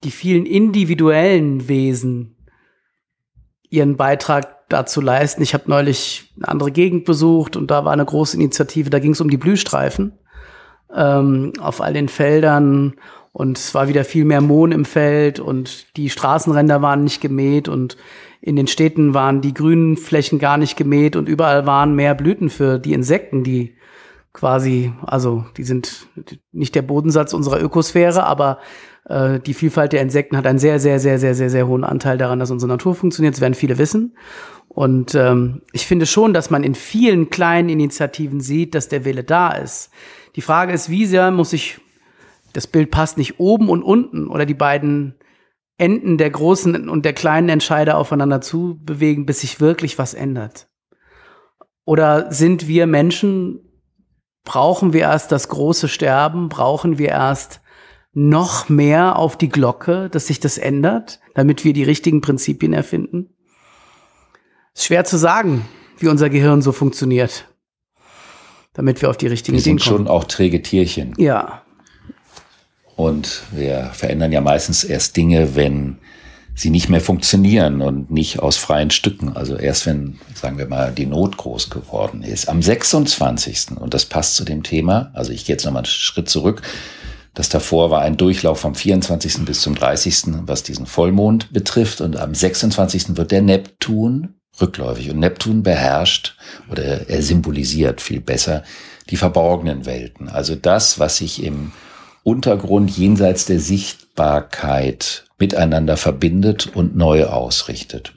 die 0.03 0.12
vielen 0.12 0.45
individuellen 0.45 1.67
Wesen 1.67 2.36
ihren 3.69 3.98
Beitrag 3.98 4.69
dazu 4.69 5.01
leisten. 5.01 5.41
Ich 5.41 5.53
habe 5.53 5.69
neulich 5.69 6.33
eine 6.38 6.48
andere 6.50 6.71
Gegend 6.71 7.05
besucht 7.05 7.55
und 7.55 7.71
da 7.71 7.86
war 7.86 7.93
eine 7.93 8.05
große 8.05 8.38
Initiative, 8.38 8.89
da 8.89 9.00
ging 9.00 9.12
es 9.12 9.21
um 9.21 9.29
die 9.29 9.38
Blühstreifen 9.38 10.13
ähm, 10.95 11.53
auf 11.60 11.81
all 11.81 11.93
den 11.93 12.10
Feldern 12.10 12.95
und 13.33 13.57
es 13.57 13.74
war 13.74 13.88
wieder 13.88 14.03
viel 14.03 14.25
mehr 14.25 14.41
Mohn 14.41 14.71
im 14.71 14.86
Feld 14.86 15.39
und 15.39 15.95
die 15.98 16.10
Straßenränder 16.10 16.81
waren 16.81 17.03
nicht 17.03 17.21
gemäht 17.21 17.67
und 17.67 17.98
in 18.41 18.55
den 18.55 18.67
Städten 18.67 19.13
waren 19.13 19.41
die 19.41 19.53
grünen 19.53 19.98
Flächen 19.98 20.39
gar 20.39 20.57
nicht 20.57 20.75
gemäht 20.75 21.15
und 21.15 21.29
überall 21.29 21.65
waren 21.67 21.95
mehr 21.95 22.15
Blüten 22.15 22.50
für 22.50 22.79
die 22.79 22.93
Insekten, 22.93 23.43
die 23.43 23.75
quasi, 24.33 24.93
also 25.05 25.45
die 25.57 25.63
sind 25.63 26.07
nicht 26.51 26.74
der 26.74 26.81
Bodensatz 26.81 27.33
unserer 27.33 27.62
Ökosphäre, 27.62 28.24
aber 28.24 28.60
äh, 29.05 29.39
die 29.39 29.53
Vielfalt 29.53 29.93
der 29.93 30.01
Insekten 30.01 30.38
hat 30.38 30.48
einen 30.48 30.60
sehr, 30.60 30.79
sehr, 30.79 31.00
sehr, 31.00 31.19
sehr, 31.19 31.36
sehr, 31.36 31.50
sehr 31.50 31.67
hohen 31.67 31.83
Anteil 31.83 32.17
daran, 32.17 32.39
dass 32.39 32.50
unsere 32.50 32.71
Natur 32.71 32.95
funktioniert. 32.95 33.36
Das 33.36 33.41
werden 33.41 33.53
viele 33.53 33.77
wissen. 33.77 34.15
Und 34.69 35.15
ähm, 35.15 35.62
ich 35.74 35.86
finde 35.86 36.05
schon, 36.05 36.33
dass 36.33 36.50
man 36.50 36.63
in 36.63 36.75
vielen 36.75 37.29
kleinen 37.29 37.69
Initiativen 37.69 38.39
sieht, 38.39 38.74
dass 38.74 38.88
der 38.88 39.05
Wille 39.05 39.24
da 39.24 39.51
ist. 39.51 39.91
Die 40.36 40.41
Frage 40.41 40.71
ist, 40.71 40.89
wie 40.89 41.05
sehr 41.05 41.29
muss 41.29 41.53
ich 41.53 41.79
das 42.53 42.67
Bild 42.67 42.89
passt 42.89 43.17
nicht 43.17 43.39
oben 43.39 43.69
und 43.69 43.83
unten 43.83 44.27
oder 44.27 44.45
die 44.45 44.53
beiden 44.53 45.15
Enden 45.81 46.17
der 46.17 46.29
großen 46.29 46.88
und 46.88 47.05
der 47.05 47.13
kleinen 47.13 47.50
Entscheider 47.50 47.97
aufeinander 47.97 48.39
zu 48.39 48.79
bewegen, 48.83 49.25
bis 49.25 49.41
sich 49.41 49.59
wirklich 49.59 49.97
was 49.97 50.13
ändert? 50.13 50.69
Oder 51.85 52.31
sind 52.31 52.67
wir 52.67 52.85
Menschen, 52.85 53.59
brauchen 54.43 54.93
wir 54.93 55.01
erst 55.01 55.31
das 55.31 55.50
große 55.50 55.88
Sterben, 55.88 56.50
brauchen 56.50 57.00
wir 57.00 57.09
erst 57.09 57.61
noch 58.13 58.69
mehr 58.69 59.15
auf 59.17 59.38
die 59.38 59.50
Glocke, 59.50 60.09
dass 60.09 60.27
sich 60.27 60.39
das 60.39 60.59
ändert, 60.59 61.19
damit 61.33 61.65
wir 61.65 61.73
die 61.73 61.83
richtigen 61.83 62.21
Prinzipien 62.21 62.73
erfinden? 62.73 63.35
Ist 64.75 64.85
schwer 64.85 65.03
zu 65.03 65.17
sagen, 65.17 65.65
wie 65.97 66.09
unser 66.09 66.29
Gehirn 66.29 66.61
so 66.61 66.71
funktioniert, 66.71 67.47
damit 68.73 69.01
wir 69.01 69.09
auf 69.09 69.17
die 69.17 69.27
richtigen 69.27 69.57
Ideen 69.57 69.77
kommen. 69.77 69.79
Wir 69.79 69.97
sind 69.97 69.97
schon 69.97 70.07
auch 70.07 70.25
träge 70.25 70.61
Tierchen. 70.61 71.15
Ja, 71.17 71.63
und 73.01 73.41
wir 73.50 73.89
verändern 73.93 74.31
ja 74.31 74.41
meistens 74.41 74.84
erst 74.84 75.17
Dinge, 75.17 75.55
wenn 75.55 75.98
sie 76.53 76.70
nicht 76.70 76.88
mehr 76.88 77.01
funktionieren 77.01 77.81
und 77.81 78.12
nicht 78.12 78.39
aus 78.39 78.58
freien 78.58 78.91
Stücken. 78.91 79.36
Also 79.36 79.55
erst 79.55 79.88
wenn, 79.88 80.20
sagen 80.36 80.60
wir 80.60 80.67
mal, 80.67 80.91
die 80.91 81.08
Not 81.08 81.38
groß 81.38 81.72
geworden 81.72 82.22
ist. 82.22 82.48
Am 82.48 82.62
26. 82.62 83.77
und 83.79 83.96
das 83.96 84.05
passt 84.05 84.36
zu 84.36 84.43
dem 84.43 84.62
Thema, 84.62 85.10
also 85.15 85.31
ich 85.31 85.46
gehe 85.46 85.55
jetzt 85.55 85.65
nochmal 85.65 85.79
einen 85.79 85.88
Schritt 85.88 86.29
zurück. 86.29 86.62
Das 87.34 87.50
davor 87.50 87.89
war 87.89 88.01
ein 88.01 88.17
Durchlauf 88.17 88.60
vom 88.60 88.75
24. 88.75 89.46
bis 89.46 89.62
zum 89.62 89.74
30., 89.74 90.46
was 90.46 90.62
diesen 90.62 90.86
Vollmond 90.86 91.51
betrifft. 91.51 92.01
Und 92.01 92.17
am 92.17 92.36
26. 92.36 93.17
wird 93.17 93.31
der 93.31 93.41
Neptun 93.41 94.36
rückläufig. 94.60 95.10
Und 95.10 95.20
Neptun 95.20 95.63
beherrscht 95.63 96.36
oder 96.70 97.10
er 97.10 97.24
symbolisiert 97.24 98.00
viel 98.00 98.22
besser 98.22 98.63
die 99.10 99.15
verborgenen 99.17 99.88
Welten. 99.88 100.29
Also 100.29 100.53
das, 100.55 101.00
was 101.00 101.17
sich 101.17 101.41
im 101.41 101.72
Untergrund 102.24 102.92
jenseits 102.92 103.46
der 103.46 103.60
Sichtbarkeit 103.60 105.25
miteinander 105.40 105.98
verbindet 105.98 106.70
und 106.75 106.96
neu 106.96 107.25
ausrichtet. 107.25 108.13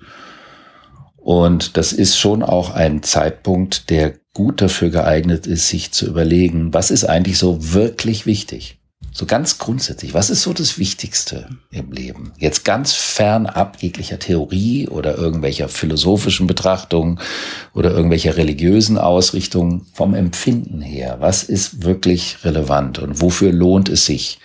Und 1.16 1.78
das 1.78 1.92
ist 1.92 2.18
schon 2.18 2.42
auch 2.42 2.70
ein 2.70 3.02
Zeitpunkt, 3.02 3.88
der 3.88 4.14
gut 4.34 4.60
dafür 4.60 4.90
geeignet 4.90 5.46
ist, 5.46 5.68
sich 5.68 5.90
zu 5.92 6.06
überlegen, 6.06 6.74
was 6.74 6.90
ist 6.90 7.04
eigentlich 7.04 7.38
so 7.38 7.72
wirklich 7.72 8.26
wichtig? 8.26 8.78
So 9.16 9.26
ganz 9.26 9.58
grundsätzlich, 9.58 10.12
was 10.12 10.28
ist 10.28 10.42
so 10.42 10.52
das 10.52 10.76
Wichtigste 10.76 11.48
im 11.70 11.92
Leben? 11.92 12.32
Jetzt 12.36 12.64
ganz 12.64 12.94
fernab 12.94 13.80
jeglicher 13.80 14.18
Theorie 14.18 14.88
oder 14.88 15.16
irgendwelcher 15.16 15.68
philosophischen 15.68 16.48
Betrachtungen 16.48 17.20
oder 17.74 17.92
irgendwelcher 17.92 18.36
religiösen 18.36 18.98
Ausrichtungen 18.98 19.86
vom 19.92 20.14
Empfinden 20.14 20.80
her. 20.80 21.18
Was 21.20 21.44
ist 21.44 21.84
wirklich 21.84 22.44
relevant 22.44 22.98
und 22.98 23.20
wofür 23.20 23.52
lohnt 23.52 23.88
es 23.88 24.04
sich, 24.04 24.40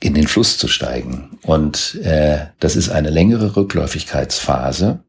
in 0.00 0.12
den 0.12 0.28
Fluss 0.28 0.58
zu 0.58 0.68
steigen? 0.68 1.38
Und 1.40 1.94
äh, 2.02 2.48
das 2.60 2.76
ist 2.76 2.90
eine 2.90 3.08
längere 3.08 3.56
Rückläufigkeitsphase. 3.56 5.00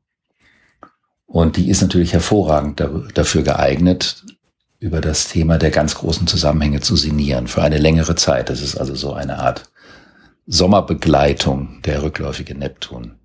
Und 1.25 1.57
die 1.57 1.69
ist 1.69 1.81
natürlich 1.81 2.13
hervorragend 2.13 2.81
dafür 3.13 3.43
geeignet, 3.43 4.23
über 4.79 5.01
das 5.01 5.27
Thema 5.27 5.57
der 5.57 5.72
ganz 5.72 5.96
großen 5.96 6.27
Zusammenhänge 6.27 6.81
zu 6.81 6.96
sinnieren 6.96 7.48
für 7.48 7.63
eine 7.63 7.77
längere 7.77 8.15
Zeit. 8.15 8.50
Das 8.50 8.62
ist 8.62 8.75
also 8.77 8.96
so 8.96 9.13
eine 9.13 9.39
Art 9.39 9.69
Sommerbegleitung 10.46 11.81
der 11.84 12.03
rückläufige 12.03 12.55
Neptun. 12.55 13.19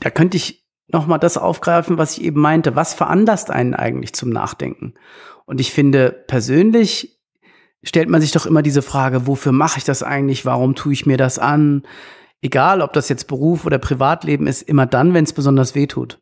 Da 0.00 0.10
könnte 0.10 0.36
ich 0.36 0.64
noch 0.88 1.06
mal 1.06 1.18
das 1.18 1.36
aufgreifen, 1.36 1.98
was 1.98 2.16
ich 2.16 2.24
eben 2.24 2.40
meinte. 2.40 2.76
Was 2.76 2.94
veranlasst 2.94 3.50
einen 3.50 3.74
eigentlich 3.74 4.14
zum 4.14 4.30
Nachdenken? 4.30 4.94
Und 5.44 5.60
ich 5.60 5.72
finde 5.72 6.10
persönlich 6.26 7.18
stellt 7.82 8.08
man 8.08 8.20
sich 8.20 8.32
doch 8.32 8.46
immer 8.46 8.62
diese 8.62 8.82
Frage, 8.82 9.26
wofür 9.26 9.52
mache 9.52 9.78
ich 9.78 9.84
das 9.84 10.02
eigentlich? 10.02 10.44
Warum 10.44 10.74
tue 10.74 10.92
ich 10.92 11.06
mir 11.06 11.16
das 11.16 11.38
an? 11.38 11.82
Egal, 12.40 12.80
ob 12.80 12.92
das 12.92 13.08
jetzt 13.08 13.28
Beruf 13.28 13.66
oder 13.66 13.78
Privatleben 13.78 14.46
ist, 14.46 14.62
immer 14.62 14.86
dann, 14.86 15.14
wenn 15.14 15.24
es 15.24 15.32
besonders 15.32 15.74
weh 15.74 15.86
tut. 15.86 16.20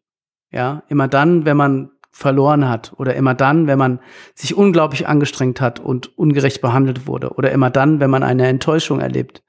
Ja, 0.50 0.82
immer 0.88 1.08
dann, 1.08 1.44
wenn 1.44 1.56
man 1.56 1.90
verloren 2.16 2.68
hat 2.68 2.94
oder 2.96 3.14
immer 3.14 3.34
dann, 3.34 3.66
wenn 3.66 3.78
man 3.78 4.00
sich 4.34 4.54
unglaublich 4.54 5.06
angestrengt 5.06 5.60
hat 5.60 5.80
und 5.80 6.16
ungerecht 6.18 6.60
behandelt 6.60 7.06
wurde 7.06 7.30
oder 7.30 7.52
immer 7.52 7.70
dann, 7.70 8.00
wenn 8.00 8.10
man 8.10 8.22
eine 8.22 8.46
Enttäuschung 8.46 9.00
erlebt, 9.00 9.42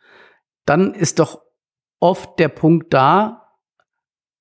dann 0.66 0.94
ist 0.94 1.20
doch 1.20 1.42
oft 2.00 2.38
der 2.40 2.50
Punkt 2.50 2.94
da, 2.94 3.54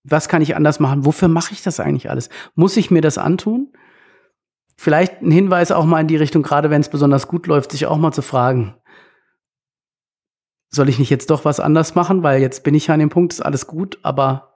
was 0.02 0.28
kann 0.28 0.42
ich 0.42 0.56
anders 0.56 0.80
machen? 0.80 1.04
Wofür 1.04 1.28
mache 1.28 1.52
ich 1.52 1.62
das 1.62 1.80
eigentlich 1.80 2.10
alles? 2.10 2.28
Muss 2.54 2.76
ich 2.76 2.90
mir 2.90 3.00
das 3.00 3.18
antun? 3.18 3.72
vielleicht 4.76 5.22
ein 5.22 5.30
Hinweis 5.30 5.72
auch 5.72 5.84
mal 5.84 6.00
in 6.00 6.06
die 6.06 6.16
Richtung, 6.16 6.42
gerade 6.42 6.70
wenn 6.70 6.80
es 6.80 6.90
besonders 6.90 7.28
gut 7.28 7.46
läuft, 7.46 7.72
sich 7.72 7.86
auch 7.86 7.96
mal 7.96 8.12
zu 8.12 8.22
fragen, 8.22 8.74
soll 10.68 10.88
ich 10.88 10.98
nicht 10.98 11.10
jetzt 11.10 11.30
doch 11.30 11.44
was 11.44 11.60
anders 11.60 11.94
machen, 11.94 12.22
weil 12.22 12.40
jetzt 12.40 12.62
bin 12.62 12.74
ich 12.74 12.88
ja 12.88 12.94
an 12.94 13.00
dem 13.00 13.08
Punkt, 13.08 13.32
ist 13.32 13.40
alles 13.40 13.66
gut, 13.66 13.98
aber 14.02 14.55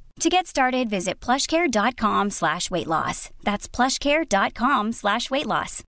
To 0.21 0.29
get 0.29 0.47
started, 0.47 0.89
visit 0.89 1.19
plushcare.com 1.19 2.29
slash 2.29 2.71
weight 2.71 2.87
loss. 2.87 3.29
That's 3.43 3.67
plushcare.com 3.67 4.93
slash 4.93 5.29
weight 5.29 5.45
loss. 5.45 5.83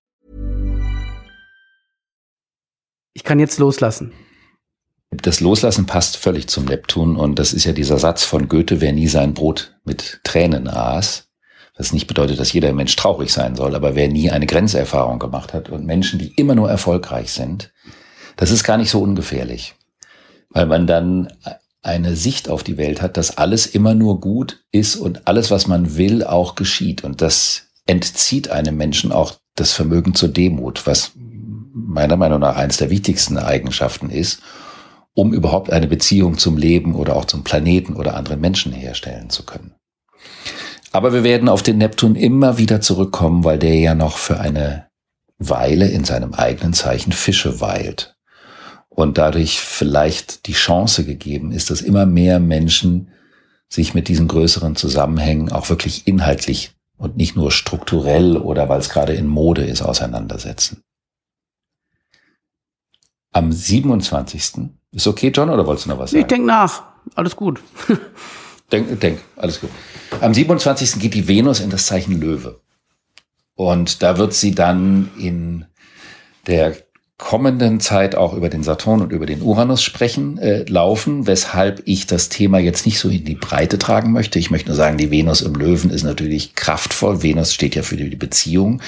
ich 3.14 3.24
kann 3.24 3.38
jetzt 3.38 3.58
loslassen. 3.58 4.12
Das 5.10 5.40
Loslassen 5.40 5.86
passt 5.86 6.16
völlig 6.16 6.48
zum 6.48 6.64
Neptun 6.64 7.16
und 7.16 7.38
das 7.38 7.52
ist 7.52 7.64
ja 7.64 7.72
dieser 7.72 7.98
Satz 7.98 8.24
von 8.24 8.48
Goethe, 8.48 8.80
wer 8.80 8.92
nie 8.92 9.06
sein 9.06 9.32
Brot 9.32 9.76
mit 9.84 10.20
Tränen 10.24 10.68
aß. 10.68 11.28
Was 11.76 11.92
nicht 11.92 12.08
bedeutet, 12.08 12.38
dass 12.38 12.52
jeder 12.52 12.72
Mensch 12.72 12.94
traurig 12.96 13.32
sein 13.32 13.54
soll, 13.54 13.74
aber 13.74 13.94
wer 13.94 14.08
nie 14.08 14.30
eine 14.30 14.46
Grenzerfahrung 14.46 15.18
gemacht 15.18 15.52
hat 15.52 15.70
und 15.70 15.86
Menschen, 15.86 16.18
die 16.18 16.34
immer 16.34 16.54
nur 16.54 16.68
erfolgreich 16.68 17.32
sind, 17.32 17.72
das 18.36 18.50
ist 18.50 18.64
gar 18.64 18.76
nicht 18.76 18.90
so 18.90 19.00
ungefährlich. 19.00 19.74
Weil 20.50 20.66
man 20.66 20.86
dann 20.86 21.32
eine 21.84 22.16
Sicht 22.16 22.48
auf 22.48 22.62
die 22.62 22.78
Welt 22.78 23.02
hat, 23.02 23.16
dass 23.16 23.36
alles 23.36 23.66
immer 23.66 23.94
nur 23.94 24.20
gut 24.20 24.64
ist 24.72 24.96
und 24.96 25.26
alles, 25.26 25.50
was 25.50 25.66
man 25.66 25.96
will, 25.96 26.24
auch 26.24 26.54
geschieht. 26.54 27.04
Und 27.04 27.20
das 27.20 27.68
entzieht 27.86 28.48
einem 28.50 28.76
Menschen 28.76 29.12
auch 29.12 29.34
das 29.54 29.72
Vermögen 29.72 30.14
zur 30.14 30.30
Demut, 30.30 30.86
was 30.86 31.12
meiner 31.72 32.16
Meinung 32.16 32.40
nach 32.40 32.56
eines 32.56 32.78
der 32.78 32.90
wichtigsten 32.90 33.36
Eigenschaften 33.36 34.10
ist, 34.10 34.40
um 35.12 35.32
überhaupt 35.32 35.70
eine 35.70 35.86
Beziehung 35.86 36.38
zum 36.38 36.56
Leben 36.56 36.94
oder 36.94 37.16
auch 37.16 37.26
zum 37.26 37.44
Planeten 37.44 37.94
oder 37.94 38.16
anderen 38.16 38.40
Menschen 38.40 38.72
herstellen 38.72 39.28
zu 39.30 39.44
können. 39.44 39.74
Aber 40.90 41.12
wir 41.12 41.22
werden 41.22 41.48
auf 41.48 41.62
den 41.62 41.78
Neptun 41.78 42.16
immer 42.16 42.56
wieder 42.56 42.80
zurückkommen, 42.80 43.44
weil 43.44 43.58
der 43.58 43.74
ja 43.78 43.94
noch 43.94 44.16
für 44.16 44.40
eine 44.40 44.86
Weile 45.38 45.88
in 45.88 46.04
seinem 46.04 46.32
eigenen 46.34 46.72
Zeichen 46.72 47.12
Fische 47.12 47.60
weilt 47.60 48.13
und 48.94 49.18
dadurch 49.18 49.60
vielleicht 49.60 50.46
die 50.46 50.52
Chance 50.52 51.04
gegeben 51.04 51.52
ist, 51.52 51.70
dass 51.70 51.80
immer 51.80 52.06
mehr 52.06 52.38
Menschen 52.38 53.08
sich 53.68 53.92
mit 53.92 54.08
diesen 54.08 54.28
größeren 54.28 54.76
Zusammenhängen 54.76 55.50
auch 55.50 55.68
wirklich 55.68 56.06
inhaltlich 56.06 56.72
und 56.96 57.16
nicht 57.16 57.34
nur 57.34 57.50
strukturell 57.50 58.36
oder 58.36 58.68
weil 58.68 58.78
es 58.78 58.88
gerade 58.88 59.14
in 59.14 59.26
Mode 59.26 59.64
ist, 59.64 59.82
auseinandersetzen. 59.82 60.82
Am 63.32 63.50
27. 63.50 64.70
Ist 64.92 65.06
okay, 65.08 65.32
John, 65.34 65.50
oder 65.50 65.66
wolltest 65.66 65.86
du 65.86 65.90
noch 65.90 65.98
was 65.98 66.12
sagen? 66.12 66.20
Ich 66.20 66.28
denk 66.28 66.46
nach. 66.46 66.84
Alles 67.16 67.34
gut. 67.34 67.60
denk, 68.72 69.00
denk, 69.00 69.20
alles 69.34 69.60
gut. 69.60 69.70
Am 70.20 70.32
27. 70.32 71.00
geht 71.00 71.14
die 71.14 71.26
Venus 71.26 71.58
in 71.58 71.70
das 71.70 71.86
Zeichen 71.86 72.20
Löwe. 72.20 72.60
Und 73.56 74.04
da 74.04 74.18
wird 74.18 74.34
sie 74.34 74.54
dann 74.54 75.10
in 75.18 75.66
der 76.46 76.76
kommenden 77.16 77.78
Zeit 77.78 78.16
auch 78.16 78.34
über 78.34 78.48
den 78.48 78.64
Saturn 78.64 79.00
und 79.00 79.12
über 79.12 79.26
den 79.26 79.40
Uranus 79.40 79.82
sprechen, 79.82 80.38
äh, 80.38 80.64
laufen, 80.64 81.26
weshalb 81.26 81.82
ich 81.84 82.06
das 82.06 82.28
Thema 82.28 82.58
jetzt 82.58 82.86
nicht 82.86 82.98
so 82.98 83.08
in 83.08 83.24
die 83.24 83.36
Breite 83.36 83.78
tragen 83.78 84.12
möchte. 84.12 84.38
Ich 84.38 84.50
möchte 84.50 84.68
nur 84.68 84.76
sagen, 84.76 84.98
die 84.98 85.10
Venus 85.10 85.40
im 85.40 85.54
Löwen 85.54 85.90
ist 85.90 86.02
natürlich 86.02 86.54
kraftvoll. 86.54 87.22
Venus 87.22 87.54
steht 87.54 87.76
ja 87.76 87.82
für 87.82 87.96
die 87.96 88.16
Beziehung, 88.16 88.82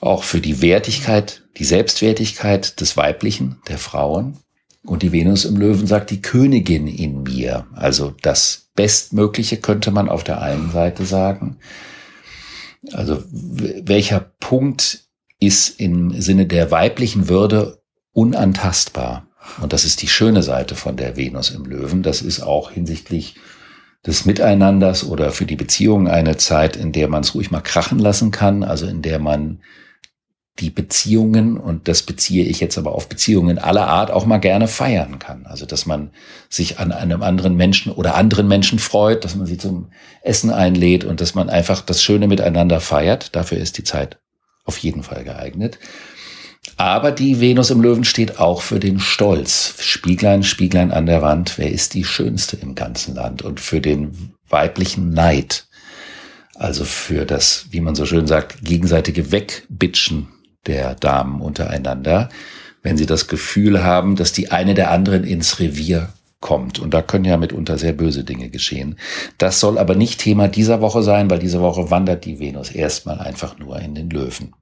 auch 0.00 0.22
für 0.22 0.40
die 0.40 0.62
Wertigkeit, 0.62 1.42
die 1.58 1.64
Selbstwertigkeit 1.64 2.80
des 2.80 2.96
Weiblichen, 2.96 3.56
der 3.68 3.78
Frauen. 3.78 4.38
Und 4.84 5.02
die 5.02 5.12
Venus 5.12 5.44
im 5.44 5.56
Löwen 5.56 5.86
sagt 5.86 6.10
die 6.10 6.22
Königin 6.22 6.86
in 6.86 7.22
mir. 7.22 7.66
Also 7.74 8.14
das 8.22 8.68
Bestmögliche 8.74 9.56
könnte 9.56 9.90
man 9.90 10.08
auf 10.08 10.24
der 10.24 10.42
einen 10.42 10.70
Seite 10.70 11.04
sagen. 11.04 11.58
Also 12.92 13.22
welcher 13.30 14.20
Punkt 14.40 15.01
ist 15.42 15.80
im 15.80 16.20
Sinne 16.20 16.46
der 16.46 16.70
weiblichen 16.70 17.28
Würde 17.28 17.82
unantastbar. 18.12 19.26
Und 19.60 19.72
das 19.72 19.84
ist 19.84 20.00
die 20.02 20.08
schöne 20.08 20.42
Seite 20.42 20.76
von 20.76 20.96
der 20.96 21.16
Venus 21.16 21.50
im 21.50 21.64
Löwen. 21.64 22.02
Das 22.02 22.22
ist 22.22 22.40
auch 22.40 22.70
hinsichtlich 22.70 23.34
des 24.06 24.24
Miteinanders 24.24 25.04
oder 25.04 25.32
für 25.32 25.46
die 25.46 25.56
Beziehung 25.56 26.08
eine 26.08 26.36
Zeit, 26.36 26.76
in 26.76 26.92
der 26.92 27.08
man 27.08 27.22
es 27.22 27.34
ruhig 27.34 27.50
mal 27.50 27.60
krachen 27.60 27.98
lassen 27.98 28.30
kann, 28.30 28.62
also 28.62 28.86
in 28.86 29.02
der 29.02 29.18
man 29.18 29.60
die 30.58 30.70
Beziehungen, 30.70 31.56
und 31.56 31.88
das 31.88 32.02
beziehe 32.02 32.44
ich 32.44 32.60
jetzt 32.60 32.76
aber 32.76 32.92
auf 32.92 33.08
Beziehungen 33.08 33.58
aller 33.58 33.88
Art, 33.88 34.10
auch 34.10 34.26
mal 34.26 34.38
gerne 34.38 34.68
feiern 34.68 35.18
kann. 35.18 35.46
Also, 35.46 35.64
dass 35.64 35.86
man 35.86 36.10
sich 36.50 36.78
an 36.78 36.92
einem 36.92 37.22
anderen 37.22 37.56
Menschen 37.56 37.90
oder 37.90 38.16
anderen 38.16 38.48
Menschen 38.48 38.78
freut, 38.78 39.24
dass 39.24 39.34
man 39.34 39.46
sie 39.46 39.56
zum 39.56 39.90
Essen 40.22 40.50
einlädt 40.50 41.04
und 41.04 41.20
dass 41.22 41.34
man 41.34 41.48
einfach 41.48 41.80
das 41.80 42.02
Schöne 42.02 42.28
miteinander 42.28 42.80
feiert. 42.80 43.34
Dafür 43.34 43.58
ist 43.58 43.78
die 43.78 43.84
Zeit 43.84 44.18
auf 44.64 44.78
jeden 44.78 45.02
Fall 45.02 45.24
geeignet. 45.24 45.78
Aber 46.76 47.10
die 47.10 47.40
Venus 47.40 47.70
im 47.70 47.82
Löwen 47.82 48.04
steht 48.04 48.38
auch 48.38 48.62
für 48.62 48.78
den 48.78 49.00
Stolz. 49.00 49.74
Spieglein, 49.80 50.42
Spieglein 50.42 50.92
an 50.92 51.06
der 51.06 51.22
Wand, 51.22 51.58
wer 51.58 51.70
ist 51.70 51.94
die 51.94 52.04
Schönste 52.04 52.56
im 52.56 52.74
ganzen 52.74 53.14
Land? 53.14 53.42
Und 53.42 53.60
für 53.60 53.80
den 53.80 54.34
weiblichen 54.48 55.10
Neid. 55.10 55.66
Also 56.54 56.84
für 56.84 57.24
das, 57.24 57.66
wie 57.70 57.80
man 57.80 57.94
so 57.94 58.06
schön 58.06 58.26
sagt, 58.26 58.62
gegenseitige 58.62 59.32
Wegbitschen 59.32 60.28
der 60.66 60.94
Damen 60.94 61.40
untereinander, 61.40 62.28
wenn 62.82 62.96
sie 62.96 63.06
das 63.06 63.26
Gefühl 63.26 63.82
haben, 63.82 64.16
dass 64.16 64.32
die 64.32 64.50
eine 64.50 64.74
der 64.74 64.90
anderen 64.90 65.24
ins 65.24 65.58
Revier 65.58 66.12
kommt. 66.42 66.78
Und 66.78 66.92
da 66.92 67.00
können 67.00 67.24
ja 67.24 67.38
mitunter 67.38 67.78
sehr 67.78 67.94
böse 67.94 68.24
Dinge 68.24 68.50
geschehen. 68.50 68.98
Das 69.38 69.60
soll 69.60 69.78
aber 69.78 69.94
nicht 69.94 70.20
Thema 70.20 70.48
dieser 70.48 70.82
Woche 70.82 71.02
sein, 71.02 71.30
weil 71.30 71.38
diese 71.38 71.62
Woche 71.62 71.90
wandert 71.90 72.26
die 72.26 72.38
Venus 72.38 72.70
erstmal 72.70 73.18
einfach 73.20 73.58
nur 73.58 73.78
in 73.78 73.94
den 73.94 74.10
Löwen. 74.10 74.54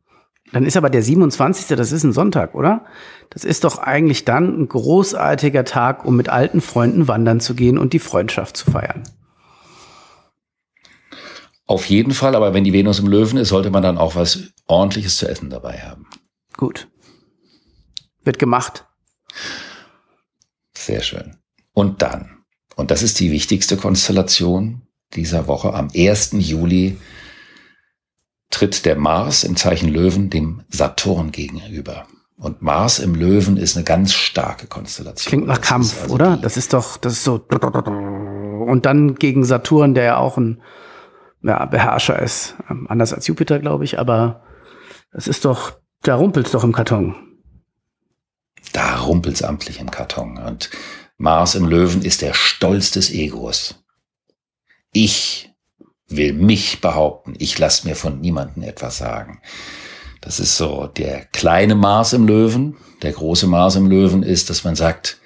Dann 0.52 0.64
ist 0.64 0.76
aber 0.76 0.90
der 0.90 1.02
27. 1.02 1.76
Das 1.76 1.92
ist 1.92 2.04
ein 2.04 2.12
Sonntag, 2.12 2.54
oder? 2.54 2.84
Das 3.30 3.44
ist 3.44 3.64
doch 3.64 3.78
eigentlich 3.78 4.24
dann 4.24 4.60
ein 4.60 4.68
großartiger 4.68 5.64
Tag, 5.64 6.04
um 6.04 6.16
mit 6.16 6.28
alten 6.28 6.60
Freunden 6.60 7.08
wandern 7.08 7.40
zu 7.40 7.54
gehen 7.54 7.78
und 7.78 7.92
die 7.92 7.98
Freundschaft 7.98 8.56
zu 8.56 8.70
feiern. 8.70 9.02
Auf 11.66 11.84
jeden 11.86 12.12
Fall, 12.12 12.34
aber 12.34 12.52
wenn 12.52 12.64
die 12.64 12.72
Venus 12.72 12.98
im 12.98 13.06
Löwen 13.06 13.38
ist, 13.38 13.50
sollte 13.50 13.70
man 13.70 13.82
dann 13.82 13.96
auch 13.96 14.16
was 14.16 14.50
ordentliches 14.66 15.18
zu 15.18 15.28
essen 15.28 15.50
dabei 15.50 15.78
haben. 15.78 16.08
Gut. 16.56 16.88
Wird 18.24 18.40
gemacht. 18.40 18.86
Sehr 20.76 21.00
schön. 21.00 21.39
Und 21.80 22.02
dann, 22.02 22.42
und 22.76 22.90
das 22.90 23.02
ist 23.02 23.20
die 23.20 23.32
wichtigste 23.32 23.78
Konstellation 23.78 24.82
dieser 25.14 25.48
Woche, 25.48 25.72
am 25.72 25.88
1. 25.96 26.32
Juli 26.34 26.98
tritt 28.50 28.84
der 28.84 28.96
Mars 28.96 29.44
im 29.44 29.56
Zeichen 29.56 29.88
Löwen 29.88 30.28
dem 30.28 30.62
Saturn 30.68 31.32
gegenüber. 31.32 32.06
Und 32.36 32.60
Mars 32.60 32.98
im 32.98 33.14
Löwen 33.14 33.56
ist 33.56 33.78
eine 33.78 33.84
ganz 33.84 34.12
starke 34.12 34.66
Konstellation. 34.66 35.30
Klingt 35.30 35.46
nach 35.46 35.56
das 35.56 35.66
Kampf, 35.66 36.02
also 36.02 36.14
oder? 36.16 36.36
Das 36.36 36.58
ist 36.58 36.74
doch, 36.74 36.98
das 36.98 37.14
ist 37.14 37.24
so. 37.24 37.36
Und 37.36 38.84
dann 38.84 39.14
gegen 39.14 39.46
Saturn, 39.46 39.94
der 39.94 40.04
ja 40.04 40.16
auch 40.18 40.36
ein 40.36 40.60
ja, 41.42 41.64
Beherrscher 41.64 42.18
ist. 42.18 42.56
Ähm, 42.68 42.88
anders 42.90 43.14
als 43.14 43.26
Jupiter, 43.26 43.58
glaube 43.58 43.84
ich, 43.84 43.98
aber 43.98 44.42
es 45.12 45.26
ist 45.26 45.46
doch, 45.46 45.78
da 46.02 46.16
rumpelt's 46.16 46.50
doch 46.50 46.62
im 46.62 46.74
Karton. 46.74 47.14
Da 48.74 48.98
rumpelt's 48.98 49.42
amtlich 49.42 49.80
im 49.80 49.90
Karton. 49.90 50.36
Und 50.36 50.68
Mars 51.20 51.54
im 51.54 51.66
Löwen 51.66 52.00
ist 52.00 52.22
der 52.22 52.32
Stolz 52.32 52.92
des 52.92 53.10
Egos. 53.10 53.74
Ich 54.90 55.50
will 56.08 56.32
mich 56.32 56.80
behaupten. 56.80 57.34
Ich 57.38 57.58
lasse 57.58 57.86
mir 57.86 57.94
von 57.94 58.22
niemandem 58.22 58.62
etwas 58.62 58.96
sagen. 58.96 59.42
Das 60.22 60.40
ist 60.40 60.56
so 60.56 60.86
der 60.86 61.26
kleine 61.26 61.74
Mars 61.74 62.14
im 62.14 62.26
Löwen. 62.26 62.78
Der 63.02 63.12
große 63.12 63.46
Mars 63.46 63.76
im 63.76 63.90
Löwen 63.90 64.22
ist, 64.22 64.48
dass 64.48 64.64
man 64.64 64.76
sagt, 64.76 65.18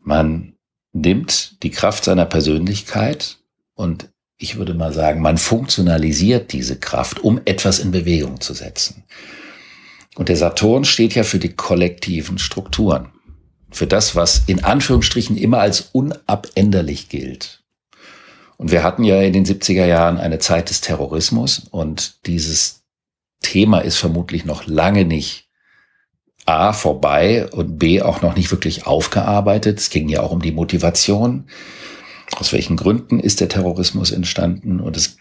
man 0.00 0.54
nimmt 0.94 1.62
die 1.62 1.70
Kraft 1.70 2.04
seiner 2.04 2.24
Persönlichkeit 2.24 3.36
und 3.74 4.08
ich 4.38 4.56
würde 4.56 4.72
mal 4.72 4.94
sagen, 4.94 5.20
man 5.20 5.36
funktionalisiert 5.36 6.50
diese 6.50 6.78
Kraft, 6.78 7.20
um 7.20 7.42
etwas 7.44 7.78
in 7.78 7.90
Bewegung 7.90 8.40
zu 8.40 8.54
setzen. 8.54 9.04
Und 10.16 10.30
der 10.30 10.36
Saturn 10.36 10.86
steht 10.86 11.14
ja 11.14 11.24
für 11.24 11.38
die 11.38 11.52
kollektiven 11.52 12.38
Strukturen 12.38 13.10
für 13.74 13.86
das, 13.86 14.14
was 14.16 14.44
in 14.46 14.64
Anführungsstrichen 14.64 15.36
immer 15.36 15.58
als 15.58 15.90
unabänderlich 15.92 17.08
gilt. 17.08 17.62
Und 18.56 18.70
wir 18.70 18.82
hatten 18.82 19.04
ja 19.04 19.20
in 19.20 19.32
den 19.32 19.44
70er 19.44 19.84
Jahren 19.84 20.18
eine 20.18 20.38
Zeit 20.38 20.70
des 20.70 20.80
Terrorismus 20.80 21.62
und 21.70 22.26
dieses 22.26 22.84
Thema 23.42 23.80
ist 23.80 23.96
vermutlich 23.96 24.44
noch 24.44 24.66
lange 24.66 25.04
nicht 25.04 25.48
A 26.46 26.72
vorbei 26.72 27.48
und 27.50 27.78
B 27.78 28.02
auch 28.02 28.22
noch 28.22 28.36
nicht 28.36 28.50
wirklich 28.50 28.86
aufgearbeitet. 28.86 29.78
Es 29.78 29.90
ging 29.90 30.08
ja 30.08 30.20
auch 30.20 30.30
um 30.30 30.42
die 30.42 30.52
Motivation. 30.52 31.46
Aus 32.36 32.52
welchen 32.52 32.76
Gründen 32.76 33.18
ist 33.18 33.40
der 33.40 33.48
Terrorismus 33.48 34.12
entstanden? 34.12 34.80
Und 34.80 34.96
es, 34.96 35.16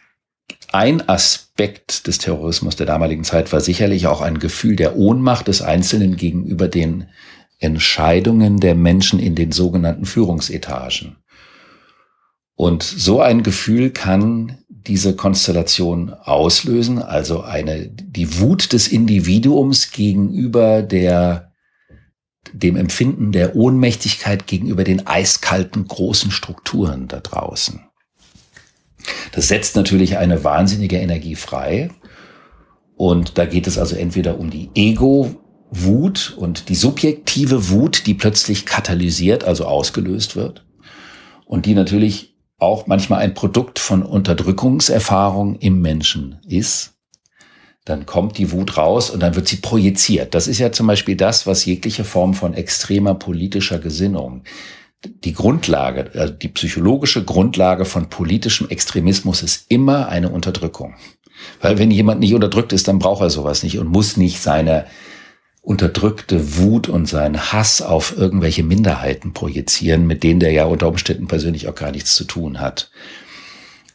ein 0.72 1.08
Aspekt 1.08 2.08
des 2.08 2.18
Terrorismus 2.18 2.76
der 2.76 2.86
damaligen 2.86 3.24
Zeit 3.24 3.54
war 3.54 3.62
sicherlich 3.62 4.08
auch 4.08 4.22
ein 4.22 4.40
Gefühl 4.40 4.76
der 4.76 4.98
Ohnmacht 4.98 5.48
des 5.48 5.62
Einzelnen 5.62 6.18
gegenüber 6.18 6.68
den 6.68 7.08
Entscheidungen 7.64 8.60
der 8.60 8.76
Menschen 8.76 9.20
in 9.20 9.36
den 9.36 9.52
sogenannten 9.52 10.06
Führungsetagen. 10.06 11.18
Und 12.56 12.84
so 12.84 13.22
ein 13.22 13.42
Gefühl 13.42 13.90
kann 13.92 14.58
diese 14.70 15.16
Konstellation 15.16 16.14
auslösen, 16.14 17.02
also 17.02 17.42
eine, 17.42 17.88
die 17.88 18.40
Wut 18.40 18.74
des 18.74 18.90
Individuums 18.90 19.92
gegenüber 19.92 20.82
der, 20.82 21.52
dem 22.52 22.76
Empfinden 22.76 23.32
der 23.32 23.56
Ohnmächtigkeit 23.56 24.46
gegenüber 24.46 24.84
den 24.84 25.08
eiskalten 25.08 25.88
großen 25.88 26.32
Strukturen 26.32 27.08
da 27.08 27.22
draußen. 27.22 27.80
Das 29.32 29.48
setzt 29.48 29.76
natürlich 29.76 30.18
eine 30.18 30.44
wahnsinnige 30.44 30.98
Energie 30.98 31.36
frei. 31.36 31.90
Und 32.96 33.38
da 33.38 33.46
geht 33.46 33.68
es 33.68 33.78
also 33.78 33.96
entweder 33.96 34.40
um 34.40 34.50
die 34.50 34.70
Ego-Wut 35.74 36.34
und 36.38 36.70
die 36.70 36.76
subjektive 36.76 37.70
Wut, 37.70 38.06
die 38.06 38.14
plötzlich 38.14 38.66
katalysiert, 38.66 39.44
also 39.44 39.66
ausgelöst 39.66 40.36
wird. 40.36 40.66
Und 41.46 41.66
die 41.66 41.74
natürlich 41.74 42.36
auch 42.58 42.88
manchmal 42.88 43.20
ein 43.20 43.34
Produkt 43.34 43.80
von 43.80 44.04
Unterdrückungserfahrung 44.04 45.58
im 45.58 45.82
Menschen 45.82 46.40
ist, 46.48 46.94
dann 47.86 48.06
kommt 48.06 48.38
die 48.38 48.52
Wut 48.52 48.78
raus 48.78 49.10
und 49.10 49.20
dann 49.20 49.36
wird 49.36 49.48
sie 49.50 49.58
projiziert. 49.58 50.34
Das 50.34 50.48
ist 50.48 50.60
ja 50.60 50.72
zum 50.72 50.88
Beispiel 50.88 51.18
das, 51.18 51.46
was 51.46 51.66
jegliche 51.66 52.06
Form 52.06 52.34
von 52.34 52.54
extremer 52.54 53.16
politischer 53.16 53.78
Gesinnung, 53.78 54.44
die 55.04 55.34
Grundlage, 55.34 56.12
also 56.14 56.34
die 56.34 56.48
psychologische 56.48 57.26
Grundlage 57.26 57.84
von 57.84 58.10
politischem 58.10 58.70
Extremismus 58.70 59.44
ist 59.44 59.66
immer 59.70 60.08
eine 60.08 60.30
Unterdrückung. 60.30 60.96
Weil 61.60 61.78
wenn 61.78 61.92
jemand 61.92 62.22
nicht 62.22 62.34
unterdrückt 62.34 62.72
ist, 62.72 62.88
dann 62.88 63.00
braucht 63.00 63.22
er 63.22 63.30
sowas 63.30 63.64
nicht 63.64 63.80
und 63.80 63.88
muss 63.88 64.16
nicht 64.16 64.42
seine 64.42 64.86
unterdrückte 65.64 66.58
Wut 66.58 66.90
und 66.90 67.06
seinen 67.06 67.54
Hass 67.54 67.82
auf 67.82 68.16
irgendwelche 68.16 68.64
Minderheiten 68.64 69.34
projizieren, 69.34 70.06
mit 70.06 70.22
denen 70.22 70.42
der 70.42 70.52
ja 70.52 70.66
unter 70.66 70.90
Umständen 70.90 71.28
persönlich 71.28 71.70
auch 71.70 71.76
gar 71.76 71.92
nichts 71.92 72.16
zu 72.16 72.26
tun 72.26 72.60
hat. 72.60 72.92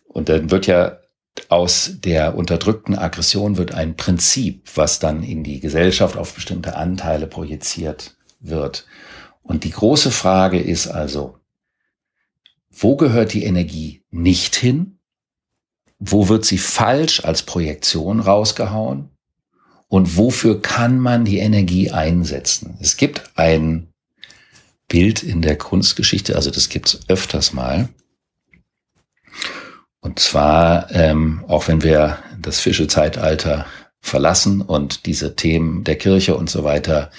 Und 0.07 0.31
dann 0.31 0.50
wird 0.50 0.66
ja 0.66 0.98
aus 1.50 1.92
der 1.98 2.37
unterdrückten 2.37 2.98
Aggression 2.98 3.59
wird 3.59 3.74
ein 3.74 3.96
Prinzip, 3.96 4.66
was 4.74 4.98
dann 4.98 5.22
in 5.22 5.44
die 5.44 5.61
Gesellschaft 5.61 6.16
auf 6.16 6.35
bestimmte 6.35 6.74
Anteile 6.74 7.26
projiziert 7.26 8.16
wird. 8.40 8.87
Und 9.42 9.64
die 9.64 9.70
große 9.70 10.11
Frage 10.11 10.59
ist 10.59 10.88
also, 10.88 11.38
wo 12.70 12.96
gehört 12.96 13.35
die 13.35 13.44
Energie 13.44 14.02
nicht 14.11 14.57
hin? 14.57 14.98
Wo 15.98 16.28
wird 16.28 16.46
sie 16.46 16.59
falsch 16.59 17.24
als 17.24 17.42
Projektion 17.42 18.20
rausgehauen? 18.20 19.11
Und 19.88 20.16
wofür 20.16 20.61
kann 20.61 20.98
man 20.98 21.24
die 21.24 21.38
Energie 21.38 21.90
einsetzen. 21.90 22.77
Es 22.81 22.96
gibt 22.96 23.31
ein 23.37 23.88
Bild 24.87 25.22
in 25.22 25.42
der 25.42 25.57
Kunstgeschichte, 25.57 26.37
also 26.37 26.51
das 26.51 26.68
gibt's 26.68 27.01
öfters 27.09 27.53
mal. 27.53 27.88
Und 30.01 30.18
zwar, 30.18 30.90
ähm, 30.92 31.44
auch 31.48 31.68
wenn 31.68 31.83
wir 31.83 32.18
das 32.40 32.61
Fischezeitalter 32.61 33.66
verlassen 34.01 34.62
und 34.62 35.07
diese 35.07 35.37
Themen 35.37 35.85
der 35.85 35.96
Kirche 35.96 36.37
und 36.37 36.48
so 36.48 36.64
weiter 36.64 37.11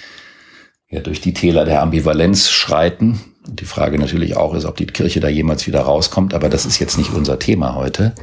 ja 0.88 1.00
durch 1.00 1.20
die 1.20 1.34
Täler 1.34 1.64
der 1.64 1.82
Ambivalenz 1.82 2.48
schreiten. 2.50 3.20
Die 3.46 3.64
Frage 3.64 3.98
natürlich 3.98 4.36
auch 4.36 4.54
ist, 4.54 4.64
ob 4.64 4.76
die 4.76 4.86
Kirche 4.86 5.20
da 5.20 5.28
jemals 5.28 5.66
wieder 5.66 5.80
rauskommt, 5.80 6.34
aber 6.34 6.48
das 6.48 6.66
ist 6.66 6.78
jetzt 6.78 6.98
nicht 6.98 7.12
unser 7.12 7.38
Thema 7.38 7.74
heute. 7.74 8.14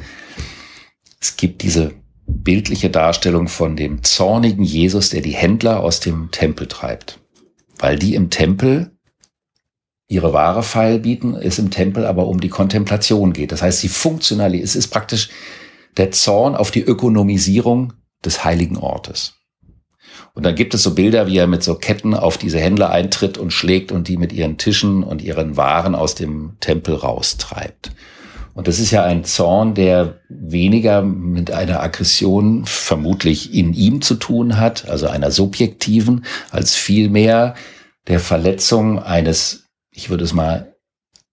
Es 1.19 1.37
gibt 1.37 1.61
diese 1.61 1.93
bildliche 2.27 2.89
Darstellung 2.89 3.47
von 3.47 3.75
dem 3.75 4.03
zornigen 4.03 4.63
Jesus, 4.63 5.09
der 5.09 5.21
die 5.21 5.31
Händler 5.31 5.79
aus 5.81 5.99
dem 5.99 6.29
Tempel 6.31 6.67
treibt. 6.67 7.19
Weil 7.79 7.97
die 7.97 8.15
im 8.15 8.29
Tempel 8.29 8.91
ihre 10.07 10.33
Ware 10.33 10.63
feil 10.63 10.99
bieten, 10.99 11.35
es 11.35 11.59
im 11.59 11.71
Tempel 11.71 12.05
aber 12.05 12.27
um 12.27 12.39
die 12.39 12.49
Kontemplation 12.49 13.33
geht. 13.33 13.51
Das 13.51 13.61
heißt, 13.61 13.79
sie 13.79 13.89
funktional, 13.89 14.55
es 14.55 14.75
ist 14.75 14.87
praktisch 14.87 15.29
der 15.97 16.11
Zorn 16.11 16.55
auf 16.55 16.71
die 16.71 16.83
Ökonomisierung 16.83 17.93
des 18.23 18.43
heiligen 18.43 18.77
Ortes. 18.77 19.33
Und 20.33 20.45
dann 20.45 20.55
gibt 20.55 20.73
es 20.73 20.83
so 20.83 20.93
Bilder, 20.93 21.27
wie 21.27 21.37
er 21.37 21.47
mit 21.47 21.63
so 21.63 21.75
Ketten 21.75 22.13
auf 22.13 22.37
diese 22.37 22.59
Händler 22.59 22.91
eintritt 22.91 23.37
und 23.37 23.51
schlägt 23.51 23.91
und 23.91 24.07
die 24.07 24.17
mit 24.17 24.31
ihren 24.31 24.57
Tischen 24.57 25.03
und 25.03 25.21
ihren 25.21 25.57
Waren 25.57 25.95
aus 25.95 26.15
dem 26.15 26.57
Tempel 26.59 26.95
raustreibt. 26.95 27.91
Und 28.57 28.67
das 28.67 28.79
ist 28.79 28.89
ja 28.89 29.03
ein 29.03 29.23
Zorn, 29.23 29.75
der 29.75 30.19
weniger 30.29 31.03
mit 31.03 31.51
einer 31.51 31.79
Aggression 31.83 32.65
vermutlich 32.65 33.53
in 33.53 33.71
ihm 33.73 34.01
zu 34.01 34.15
tun 34.15 34.57
hat, 34.57 34.89
also 34.89 35.05
einer 35.05 35.29
subjektiven, 35.29 36.25
als 36.49 36.73
vielmehr 36.73 37.53
der 38.07 38.19
Verletzung 38.19 38.97
eines, 38.97 39.65
ich 39.91 40.09
würde 40.09 40.23
es 40.23 40.33
mal 40.33 40.75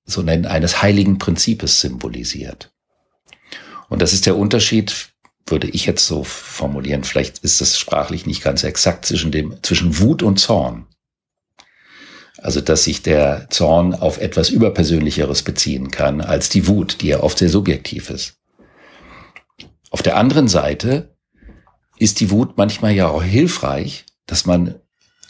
so 0.04 0.20
nennen, 0.20 0.44
eines 0.44 0.82
heiligen 0.82 1.16
Prinzips 1.16 1.80
symbolisiert. 1.80 2.74
Und 3.88 4.02
das 4.02 4.12
ist 4.12 4.26
der 4.26 4.36
Unterschied, 4.36 5.08
würde 5.46 5.68
ich 5.68 5.86
jetzt 5.86 6.06
so 6.06 6.24
formulieren. 6.24 7.04
Vielleicht 7.04 7.38
ist 7.38 7.62
das 7.62 7.78
sprachlich 7.78 8.26
nicht 8.26 8.42
ganz 8.42 8.64
exakt 8.64 9.06
zwischen 9.06 9.32
dem, 9.32 9.62
zwischen 9.62 9.98
Wut 9.98 10.22
und 10.22 10.38
Zorn. 10.38 10.88
Also 12.44 12.60
dass 12.60 12.84
sich 12.84 13.00
der 13.00 13.46
Zorn 13.48 13.94
auf 13.94 14.20
etwas 14.20 14.50
Überpersönlicheres 14.50 15.44
beziehen 15.44 15.90
kann 15.90 16.20
als 16.20 16.50
die 16.50 16.68
Wut, 16.68 17.00
die 17.00 17.06
ja 17.06 17.20
oft 17.20 17.38
sehr 17.38 17.48
subjektiv 17.48 18.10
ist. 18.10 18.34
Auf 19.90 20.02
der 20.02 20.18
anderen 20.18 20.46
Seite 20.46 21.16
ist 21.96 22.20
die 22.20 22.30
Wut 22.30 22.58
manchmal 22.58 22.92
ja 22.92 23.08
auch 23.08 23.22
hilfreich, 23.22 24.04
dass 24.26 24.44
man 24.44 24.74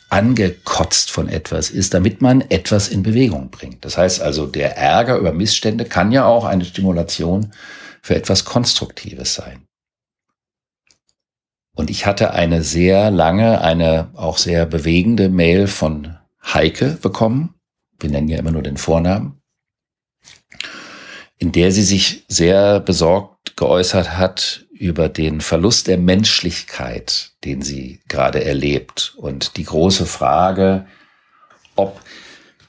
angekotzt 0.09 1.12
von 1.12 1.29
etwas 1.29 1.70
ist, 1.70 1.94
damit 1.94 2.20
man 2.20 2.40
etwas 2.40 2.88
in 2.88 3.05
Bewegung 3.05 3.48
bringt. 3.50 3.85
Das 3.85 3.96
heißt 3.96 4.20
also, 4.20 4.46
der 4.46 4.77
Ärger 4.77 5.16
über 5.16 5.33
Missstände 5.33 5.85
kann 5.85 6.11
ja 6.11 6.24
auch 6.24 6.44
eine 6.44 6.64
Stimulation 6.64 7.53
für 8.03 8.16
etwas 8.16 8.44
Konstruktives 8.44 9.35
sein. 9.35 9.68
Und 11.77 11.90
ich 11.90 12.07
hatte 12.07 12.33
eine 12.33 12.64
sehr 12.64 13.12
lange, 13.12 13.61
eine 13.61 14.11
auch 14.14 14.38
sehr 14.38 14.66
bewegende 14.66 15.29
Mail 15.29 15.68
von 15.68 16.16
Heike 16.55 16.99
bekommen. 17.03 17.55
Wir 17.99 18.11
nennen 18.11 18.29
ja 18.29 18.38
immer 18.38 18.53
nur 18.53 18.62
den 18.62 18.77
Vornamen. 18.77 19.43
In 21.37 21.53
der 21.53 21.73
sie 21.73 21.83
sich 21.83 22.25
sehr 22.29 22.81
besorgt 22.81 23.57
geäußert 23.57 24.17
hat 24.17 24.64
über 24.71 25.09
den 25.09 25.40
Verlust 25.40 25.88
der 25.88 25.99
Menschlichkeit, 25.99 27.33
den 27.45 27.61
sie 27.61 28.01
gerade 28.09 28.45
erlebt. 28.45 29.14
Und 29.17 29.57
die 29.57 29.64
große 29.64 30.07
Frage, 30.07 30.87
ob 31.77 32.01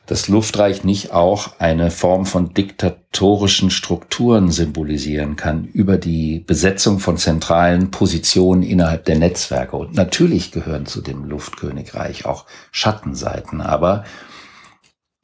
das 0.06 0.28
Luftreich 0.28 0.84
nicht 0.84 1.12
auch 1.12 1.60
eine 1.60 1.90
Form 1.90 2.26
von 2.26 2.54
diktatorischen 2.54 3.72
Strukturen 3.72 4.52
symbolisieren 4.52 5.36
kann 5.36 5.66
über 5.66 5.98
die 5.98 6.40
Besetzung 6.40 7.00
von 7.00 7.18
zentralen 7.18 7.92
Positionen 7.92 8.64
innerhalb 8.64 9.06
der 9.06 9.18
Netzwerke. 9.18 9.76
Und 9.76 9.96
natürlich 9.96 10.52
gehören 10.52 10.86
zu 10.86 11.02
dem 11.02 11.26
Luftkönigreich 11.26 12.26
auch 12.26 12.46
Schattenseiten, 12.72 13.62
aber 13.62 14.04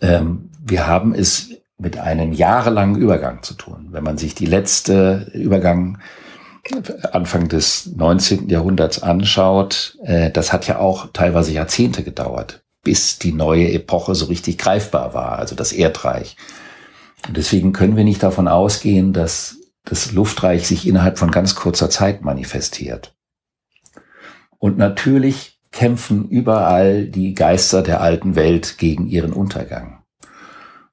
ähm, 0.02 0.50
wir 0.64 0.88
haben 0.88 1.14
es 1.14 1.50
mit 1.78 1.98
einem 1.98 2.32
jahrelangen 2.32 2.96
Übergang 2.96 3.44
zu 3.44 3.56
tun. 3.56 3.88
Wenn 3.92 4.04
man 4.04 4.18
sich 4.18 4.36
die 4.36 4.46
letzte 4.46 5.32
Übergang 5.34 6.00
Anfang 7.12 7.50
des 7.50 7.88
19. 7.96 8.50
Jahrhunderts 8.50 9.02
anschaut, 9.02 9.98
äh, 10.04 10.30
das 10.30 10.54
hat 10.54 10.68
ja 10.68 10.78
auch 10.78 11.08
teilweise 11.12 11.52
Jahrzehnte 11.52 12.04
gedauert, 12.04 12.61
bis 12.84 13.20
die 13.20 13.34
neue 13.34 13.72
Epoche 13.72 14.16
so 14.16 14.26
richtig 14.26 14.58
greifbar 14.58 15.14
war, 15.14 15.40
also 15.40 15.56
das 15.56 15.72
Erdreich. 15.72 16.36
Und 17.28 17.38
deswegen 17.38 17.74
können 17.74 17.96
wir 17.96 18.04
nicht 18.04 18.24
davon 18.24 18.48
ausgehen, 18.48 19.14
dass 19.14 19.58
das 19.86 20.12
Luftreich 20.12 20.68
sich 20.68 20.88
innerhalb 20.88 21.20
von 21.20 21.32
ganz 21.32 21.56
kurzer 21.56 21.90
Zeit 21.90 22.24
manifestiert. 22.24 23.16
Und 24.58 24.78
natürlich 24.78 25.60
kämpfen 25.72 26.28
überall 26.28 27.06
die 27.06 27.34
Geister 27.34 27.82
der 27.82 28.02
alten 28.02 28.36
Welt 28.36 28.78
gegen 28.78 29.08
ihren 29.08 29.34
Untergang. 29.34 30.04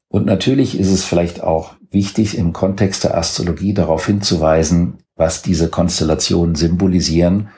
Und 0.08 0.24
natürlich 0.24 0.78
ist 0.78 0.90
es 0.90 1.04
vielleicht 1.04 1.42
auch 1.42 1.74
wichtig, 1.90 2.38
im 2.38 2.52
Kontext 2.52 3.04
der 3.04 3.16
Astrologie 3.16 3.74
darauf 3.74 4.06
hinzuweisen, 4.06 4.98
was 5.16 5.42
diese 5.42 5.68
Konstellationen 5.68 6.54
symbolisieren 6.54 7.48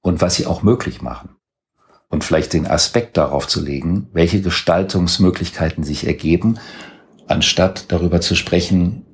und 0.00 0.20
was 0.20 0.36
sie 0.36 0.46
auch 0.46 0.62
möglich 0.62 1.02
machen 1.02 1.39
und 2.10 2.24
vielleicht 2.24 2.52
den 2.52 2.66
Aspekt 2.66 3.16
darauf 3.16 3.48
zu 3.48 3.62
legen, 3.62 4.08
welche 4.12 4.42
Gestaltungsmöglichkeiten 4.42 5.84
sich 5.84 6.06
ergeben, 6.06 6.58
anstatt 7.26 7.90
darüber 7.92 8.20
zu 8.20 8.34
sprechen, 8.34 9.06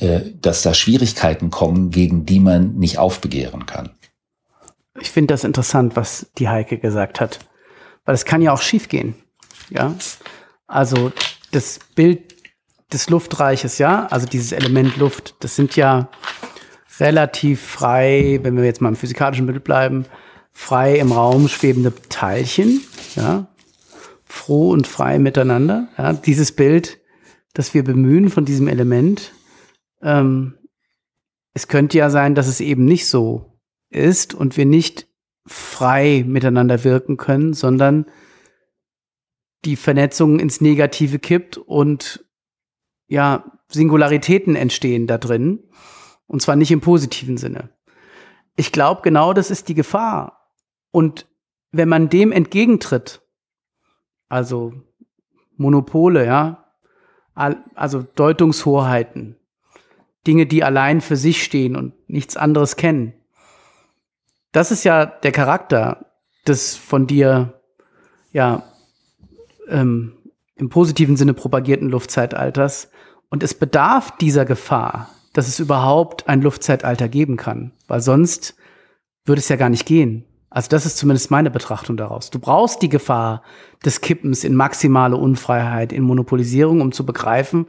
äh, 0.00 0.32
dass 0.40 0.62
da 0.62 0.74
Schwierigkeiten 0.74 1.50
kommen, 1.50 1.90
gegen 1.90 2.26
die 2.26 2.40
man 2.40 2.74
nicht 2.74 2.98
aufbegehren 2.98 3.66
kann. 3.66 3.90
ich 4.98 5.10
finde 5.10 5.34
das 5.34 5.44
interessant, 5.44 5.94
was 5.94 6.30
die 6.38 6.48
Heike 6.48 6.78
gesagt 6.78 7.20
hat. 7.20 7.38
Weil 8.06 8.14
es 8.14 8.24
kann 8.24 8.40
ja 8.40 8.52
auch 8.52 8.62
schiefgehen. 8.62 9.14
Ja. 9.68 9.94
Also 10.66 11.12
das 11.52 11.80
Bild 11.94 12.34
des 12.92 13.10
Luftreiches, 13.10 13.78
ja, 13.78 14.06
also 14.06 14.26
dieses 14.26 14.52
Element 14.52 14.96
Luft, 14.96 15.34
das 15.40 15.56
sind 15.56 15.76
ja 15.76 16.08
relativ 16.98 17.60
frei, 17.60 18.38
wenn 18.42 18.56
wir 18.56 18.64
jetzt 18.64 18.80
mal 18.80 18.88
im 18.88 18.96
physikalischen 18.96 19.46
Bild 19.46 19.64
bleiben, 19.64 20.06
frei 20.56 20.98
im 20.98 21.12
Raum 21.12 21.48
schwebende 21.48 21.92
Teilchen, 22.08 22.80
ja, 23.14 23.46
froh 24.24 24.70
und 24.70 24.86
frei 24.86 25.18
miteinander. 25.18 25.88
Ja, 25.98 26.14
dieses 26.14 26.50
Bild, 26.50 26.98
das 27.52 27.74
wir 27.74 27.84
bemühen 27.84 28.30
von 28.30 28.46
diesem 28.46 28.66
Element, 28.66 29.32
ähm, 30.02 30.58
es 31.52 31.68
könnte 31.68 31.98
ja 31.98 32.08
sein, 32.10 32.34
dass 32.34 32.48
es 32.48 32.60
eben 32.60 32.86
nicht 32.86 33.06
so 33.06 33.60
ist 33.90 34.34
und 34.34 34.56
wir 34.56 34.64
nicht 34.64 35.06
frei 35.46 36.24
miteinander 36.26 36.82
wirken 36.84 37.18
können, 37.18 37.52
sondern 37.52 38.06
die 39.64 39.76
Vernetzung 39.76 40.40
ins 40.40 40.60
Negative 40.60 41.18
kippt 41.18 41.58
und 41.58 42.24
ja, 43.08 43.52
Singularitäten 43.68 44.56
entstehen 44.56 45.06
da 45.06 45.18
drin. 45.18 45.62
Und 46.26 46.42
zwar 46.42 46.56
nicht 46.56 46.72
im 46.72 46.80
positiven 46.80 47.36
Sinne. 47.36 47.70
Ich 48.56 48.72
glaube, 48.72 49.02
genau 49.02 49.32
das 49.32 49.50
ist 49.50 49.68
die 49.68 49.74
Gefahr. 49.74 50.35
Und 50.96 51.26
wenn 51.72 51.90
man 51.90 52.08
dem 52.08 52.32
entgegentritt, 52.32 53.20
also 54.30 54.72
Monopole, 55.58 56.24
ja, 56.24 56.72
also 57.34 58.02
Deutungshoheiten, 58.14 59.36
Dinge, 60.26 60.46
die 60.46 60.64
allein 60.64 61.02
für 61.02 61.16
sich 61.16 61.44
stehen 61.44 61.76
und 61.76 61.92
nichts 62.08 62.38
anderes 62.38 62.76
kennen. 62.76 63.12
Das 64.52 64.70
ist 64.70 64.84
ja 64.84 65.04
der 65.04 65.32
Charakter 65.32 66.06
des 66.46 66.76
von 66.76 67.06
dir, 67.06 67.60
ja, 68.32 68.62
ähm, 69.68 70.16
im 70.54 70.70
positiven 70.70 71.18
Sinne 71.18 71.34
propagierten 71.34 71.90
Luftzeitalters. 71.90 72.90
Und 73.28 73.42
es 73.42 73.52
bedarf 73.52 74.16
dieser 74.16 74.46
Gefahr, 74.46 75.10
dass 75.34 75.46
es 75.46 75.60
überhaupt 75.60 76.26
ein 76.26 76.40
Luftzeitalter 76.40 77.10
geben 77.10 77.36
kann, 77.36 77.72
weil 77.86 78.00
sonst 78.00 78.56
würde 79.26 79.40
es 79.40 79.50
ja 79.50 79.56
gar 79.56 79.68
nicht 79.68 79.84
gehen. 79.84 80.24
Also 80.56 80.70
das 80.70 80.86
ist 80.86 80.96
zumindest 80.96 81.30
meine 81.30 81.50
Betrachtung 81.50 81.98
daraus. 81.98 82.30
Du 82.30 82.38
brauchst 82.38 82.80
die 82.80 82.88
Gefahr 82.88 83.42
des 83.84 84.00
Kippens 84.00 84.42
in 84.42 84.54
maximale 84.54 85.14
Unfreiheit, 85.18 85.92
in 85.92 86.02
Monopolisierung, 86.02 86.80
um 86.80 86.92
zu 86.92 87.04
begreifen, 87.04 87.66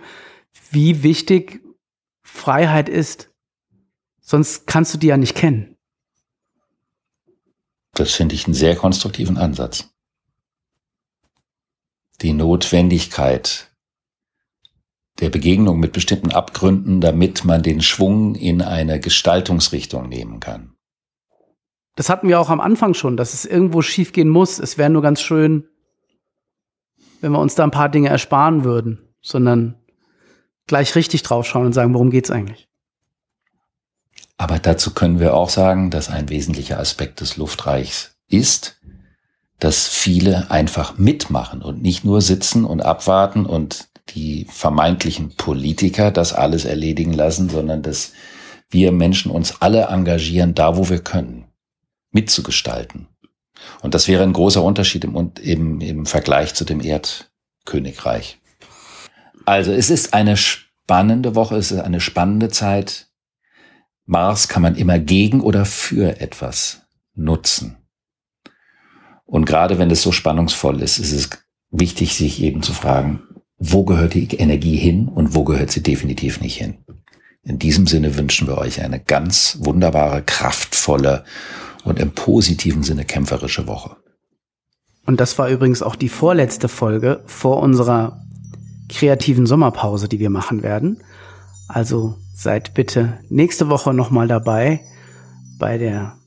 wie 0.72 1.04
wichtig 1.04 1.60
Freiheit 2.22 2.88
ist. 2.88 3.30
Sonst 4.22 4.68
kannst 4.68 4.94
du 4.94 4.98
die 4.98 5.08
ja 5.08 5.18
nicht 5.18 5.36
kennen. 5.36 5.76
Das 7.94 8.14
finde 8.14 8.36
ich 8.36 8.46
einen 8.46 8.54
sehr 8.54 8.78
konstruktiven 8.78 9.38
Ansatz. 9.38 9.90
Die 12.22 12.32
Notwendigkeit 12.32 13.70
der 15.20 15.30
Begegnung 15.30 15.78
mit 15.78 15.92
bestimmten 15.92 16.32
Abgründen, 16.32 17.02
damit 17.02 17.44
man 17.44 17.64
den 17.64 17.82
Schwung 17.82 18.36
in 18.36 18.62
eine 18.62 19.02
Gestaltungsrichtung 19.02 20.08
nehmen 20.08 20.40
kann. 20.40 20.77
Das 21.98 22.10
hatten 22.10 22.30
wir 22.30 22.40
auch 22.40 22.52
am 22.52 22.62
Anfang 22.62 22.94
schon, 22.94 23.18
dass 23.18 23.34
es 23.34 23.44
irgendwo 23.44 23.82
schiefgehen 23.82 24.30
muss. 24.30 24.60
Es 24.60 24.78
wäre 24.78 24.92
nur 24.92 25.02
ganz 25.02 25.20
schön, 25.20 25.68
wenn 27.22 27.32
wir 27.32 27.40
uns 27.40 27.56
da 27.56 27.64
ein 27.64 27.72
paar 27.72 27.90
Dinge 27.90 28.10
ersparen 28.10 28.64
würden, 28.64 29.00
sondern 29.20 29.74
gleich 30.68 30.94
richtig 30.94 31.24
draufschauen 31.24 31.66
und 31.66 31.74
sagen, 31.74 31.96
worum 31.96 32.12
geht's 32.12 32.30
eigentlich? 32.30 32.68
Aber 34.38 34.60
dazu 34.60 34.94
können 34.94 35.20
wir 35.20 35.34
auch 35.34 35.50
sagen, 35.50 35.90
dass 35.90 36.08
ein 36.08 36.30
wesentlicher 36.30 36.80
Aspekt 36.80 37.20
des 37.20 37.36
Luftreichs 37.36 38.16
ist, 38.28 38.80
dass 39.58 39.88
viele 39.88 40.52
einfach 40.52 41.00
mitmachen 41.00 41.64
und 41.64 41.82
nicht 41.82 42.06
nur 42.06 42.22
sitzen 42.22 42.64
und 42.64 42.82
abwarten 42.82 43.48
und 43.48 43.88
die 44.10 44.46
vermeintlichen 44.52 45.36
Politiker 45.36 46.12
das 46.12 46.32
alles 46.32 46.64
erledigen 46.64 47.14
lassen, 47.14 47.50
sondern 47.50 47.82
dass 47.82 48.14
wir 48.70 48.92
Menschen 48.92 49.32
uns 49.32 49.64
alle 49.64 49.86
engagieren, 49.86 50.54
da 50.54 50.78
wo 50.78 50.90
wir 50.90 51.00
können, 51.00 51.47
mitzugestalten. 52.18 53.08
Und 53.84 53.94
das 53.94 54.08
wäre 54.08 54.24
ein 54.24 54.34
großer 54.34 54.64
Unterschied 54.64 55.04
im, 55.04 55.34
im, 55.40 55.82
im 55.82 56.06
Vergleich 56.08 56.56
zu 56.56 56.66
dem 56.66 56.82
Erdkönigreich. 56.82 58.40
Also 59.46 59.72
es 59.72 59.92
ist 59.92 60.16
eine 60.16 60.36
spannende 60.36 61.36
Woche, 61.36 61.58
es 61.58 61.72
ist 61.72 61.80
eine 61.80 62.02
spannende 62.02 62.50
Zeit. 62.50 63.10
Mars 64.08 64.48
kann 64.48 64.64
man 64.64 64.76
immer 64.76 64.98
gegen 64.98 65.42
oder 65.42 65.64
für 65.66 66.20
etwas 66.20 66.88
nutzen. 67.14 67.78
Und 69.26 69.46
gerade 69.46 69.78
wenn 69.78 69.92
es 69.92 70.02
so 70.02 70.12
spannungsvoll 70.12 70.82
ist, 70.82 70.98
ist 70.98 71.12
es 71.12 71.30
wichtig, 71.70 72.16
sich 72.16 72.42
eben 72.42 72.64
zu 72.64 72.74
fragen, 72.74 73.22
wo 73.60 73.86
gehört 73.86 74.16
die 74.16 74.38
Energie 74.38 74.78
hin 74.78 75.08
und 75.08 75.36
wo 75.36 75.44
gehört 75.44 75.70
sie 75.70 75.84
definitiv 75.84 76.42
nicht 76.42 76.58
hin. 76.58 76.80
In 77.44 77.60
diesem 77.60 77.86
Sinne 77.86 78.18
wünschen 78.18 78.48
wir 78.48 78.58
euch 78.58 78.82
eine 78.82 79.00
ganz 79.00 79.58
wunderbare, 79.62 80.24
kraftvolle 80.24 81.24
und 81.88 82.00
im 82.00 82.12
positiven 82.12 82.84
Sinne 82.84 83.06
kämpferische 83.06 83.68
Woche. 83.68 83.96
Und 85.06 85.22
das 85.22 85.40
war 85.40 85.50
übrigens 85.50 85.82
auch 85.82 85.96
die 85.96 86.10
vorletzte 86.10 86.68
Folge 86.68 87.22
vor 87.26 87.62
unserer 87.62 88.22
kreativen 88.90 89.46
Sommerpause, 89.46 90.10
die 90.10 90.20
wir 90.20 90.30
machen 90.30 90.64
werden. 90.64 90.98
Also 91.70 92.16
seid 92.36 92.74
bitte 92.74 93.20
nächste 93.30 93.70
Woche 93.70 93.94
nochmal 93.94 94.28
dabei 94.28 94.82
bei 95.60 95.78
der 95.78 96.18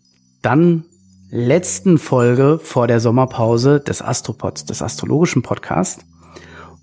dann 0.43 0.85
letzten 1.31 1.99
Folge 1.99 2.59
vor 2.63 2.87
der 2.87 3.01
Sommerpause 3.01 3.81
des 3.81 4.03
Astropods, 4.03 4.65
des 4.65 4.83
astrologischen 4.83 5.43
Podcasts. 5.43 6.05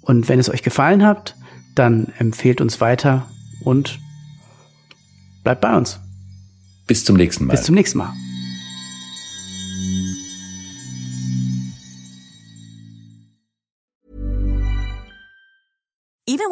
Und 0.01 0.29
wenn 0.29 0.39
es 0.39 0.49
euch 0.49 0.63
gefallen 0.63 1.03
hat, 1.03 1.35
dann 1.75 2.13
empfehlt 2.17 2.61
uns 2.61 2.79
weiter 2.79 3.25
und 3.63 3.99
bleibt 5.43 5.61
bei 5.61 5.75
uns. 5.75 5.99
Bis 6.85 7.03
zum 7.03 7.17
nächsten 7.17 7.45
Mal. 7.45 7.53
Bis 7.53 7.63
zum 7.63 7.75
nächsten 7.75 7.97
Mal. 7.97 8.13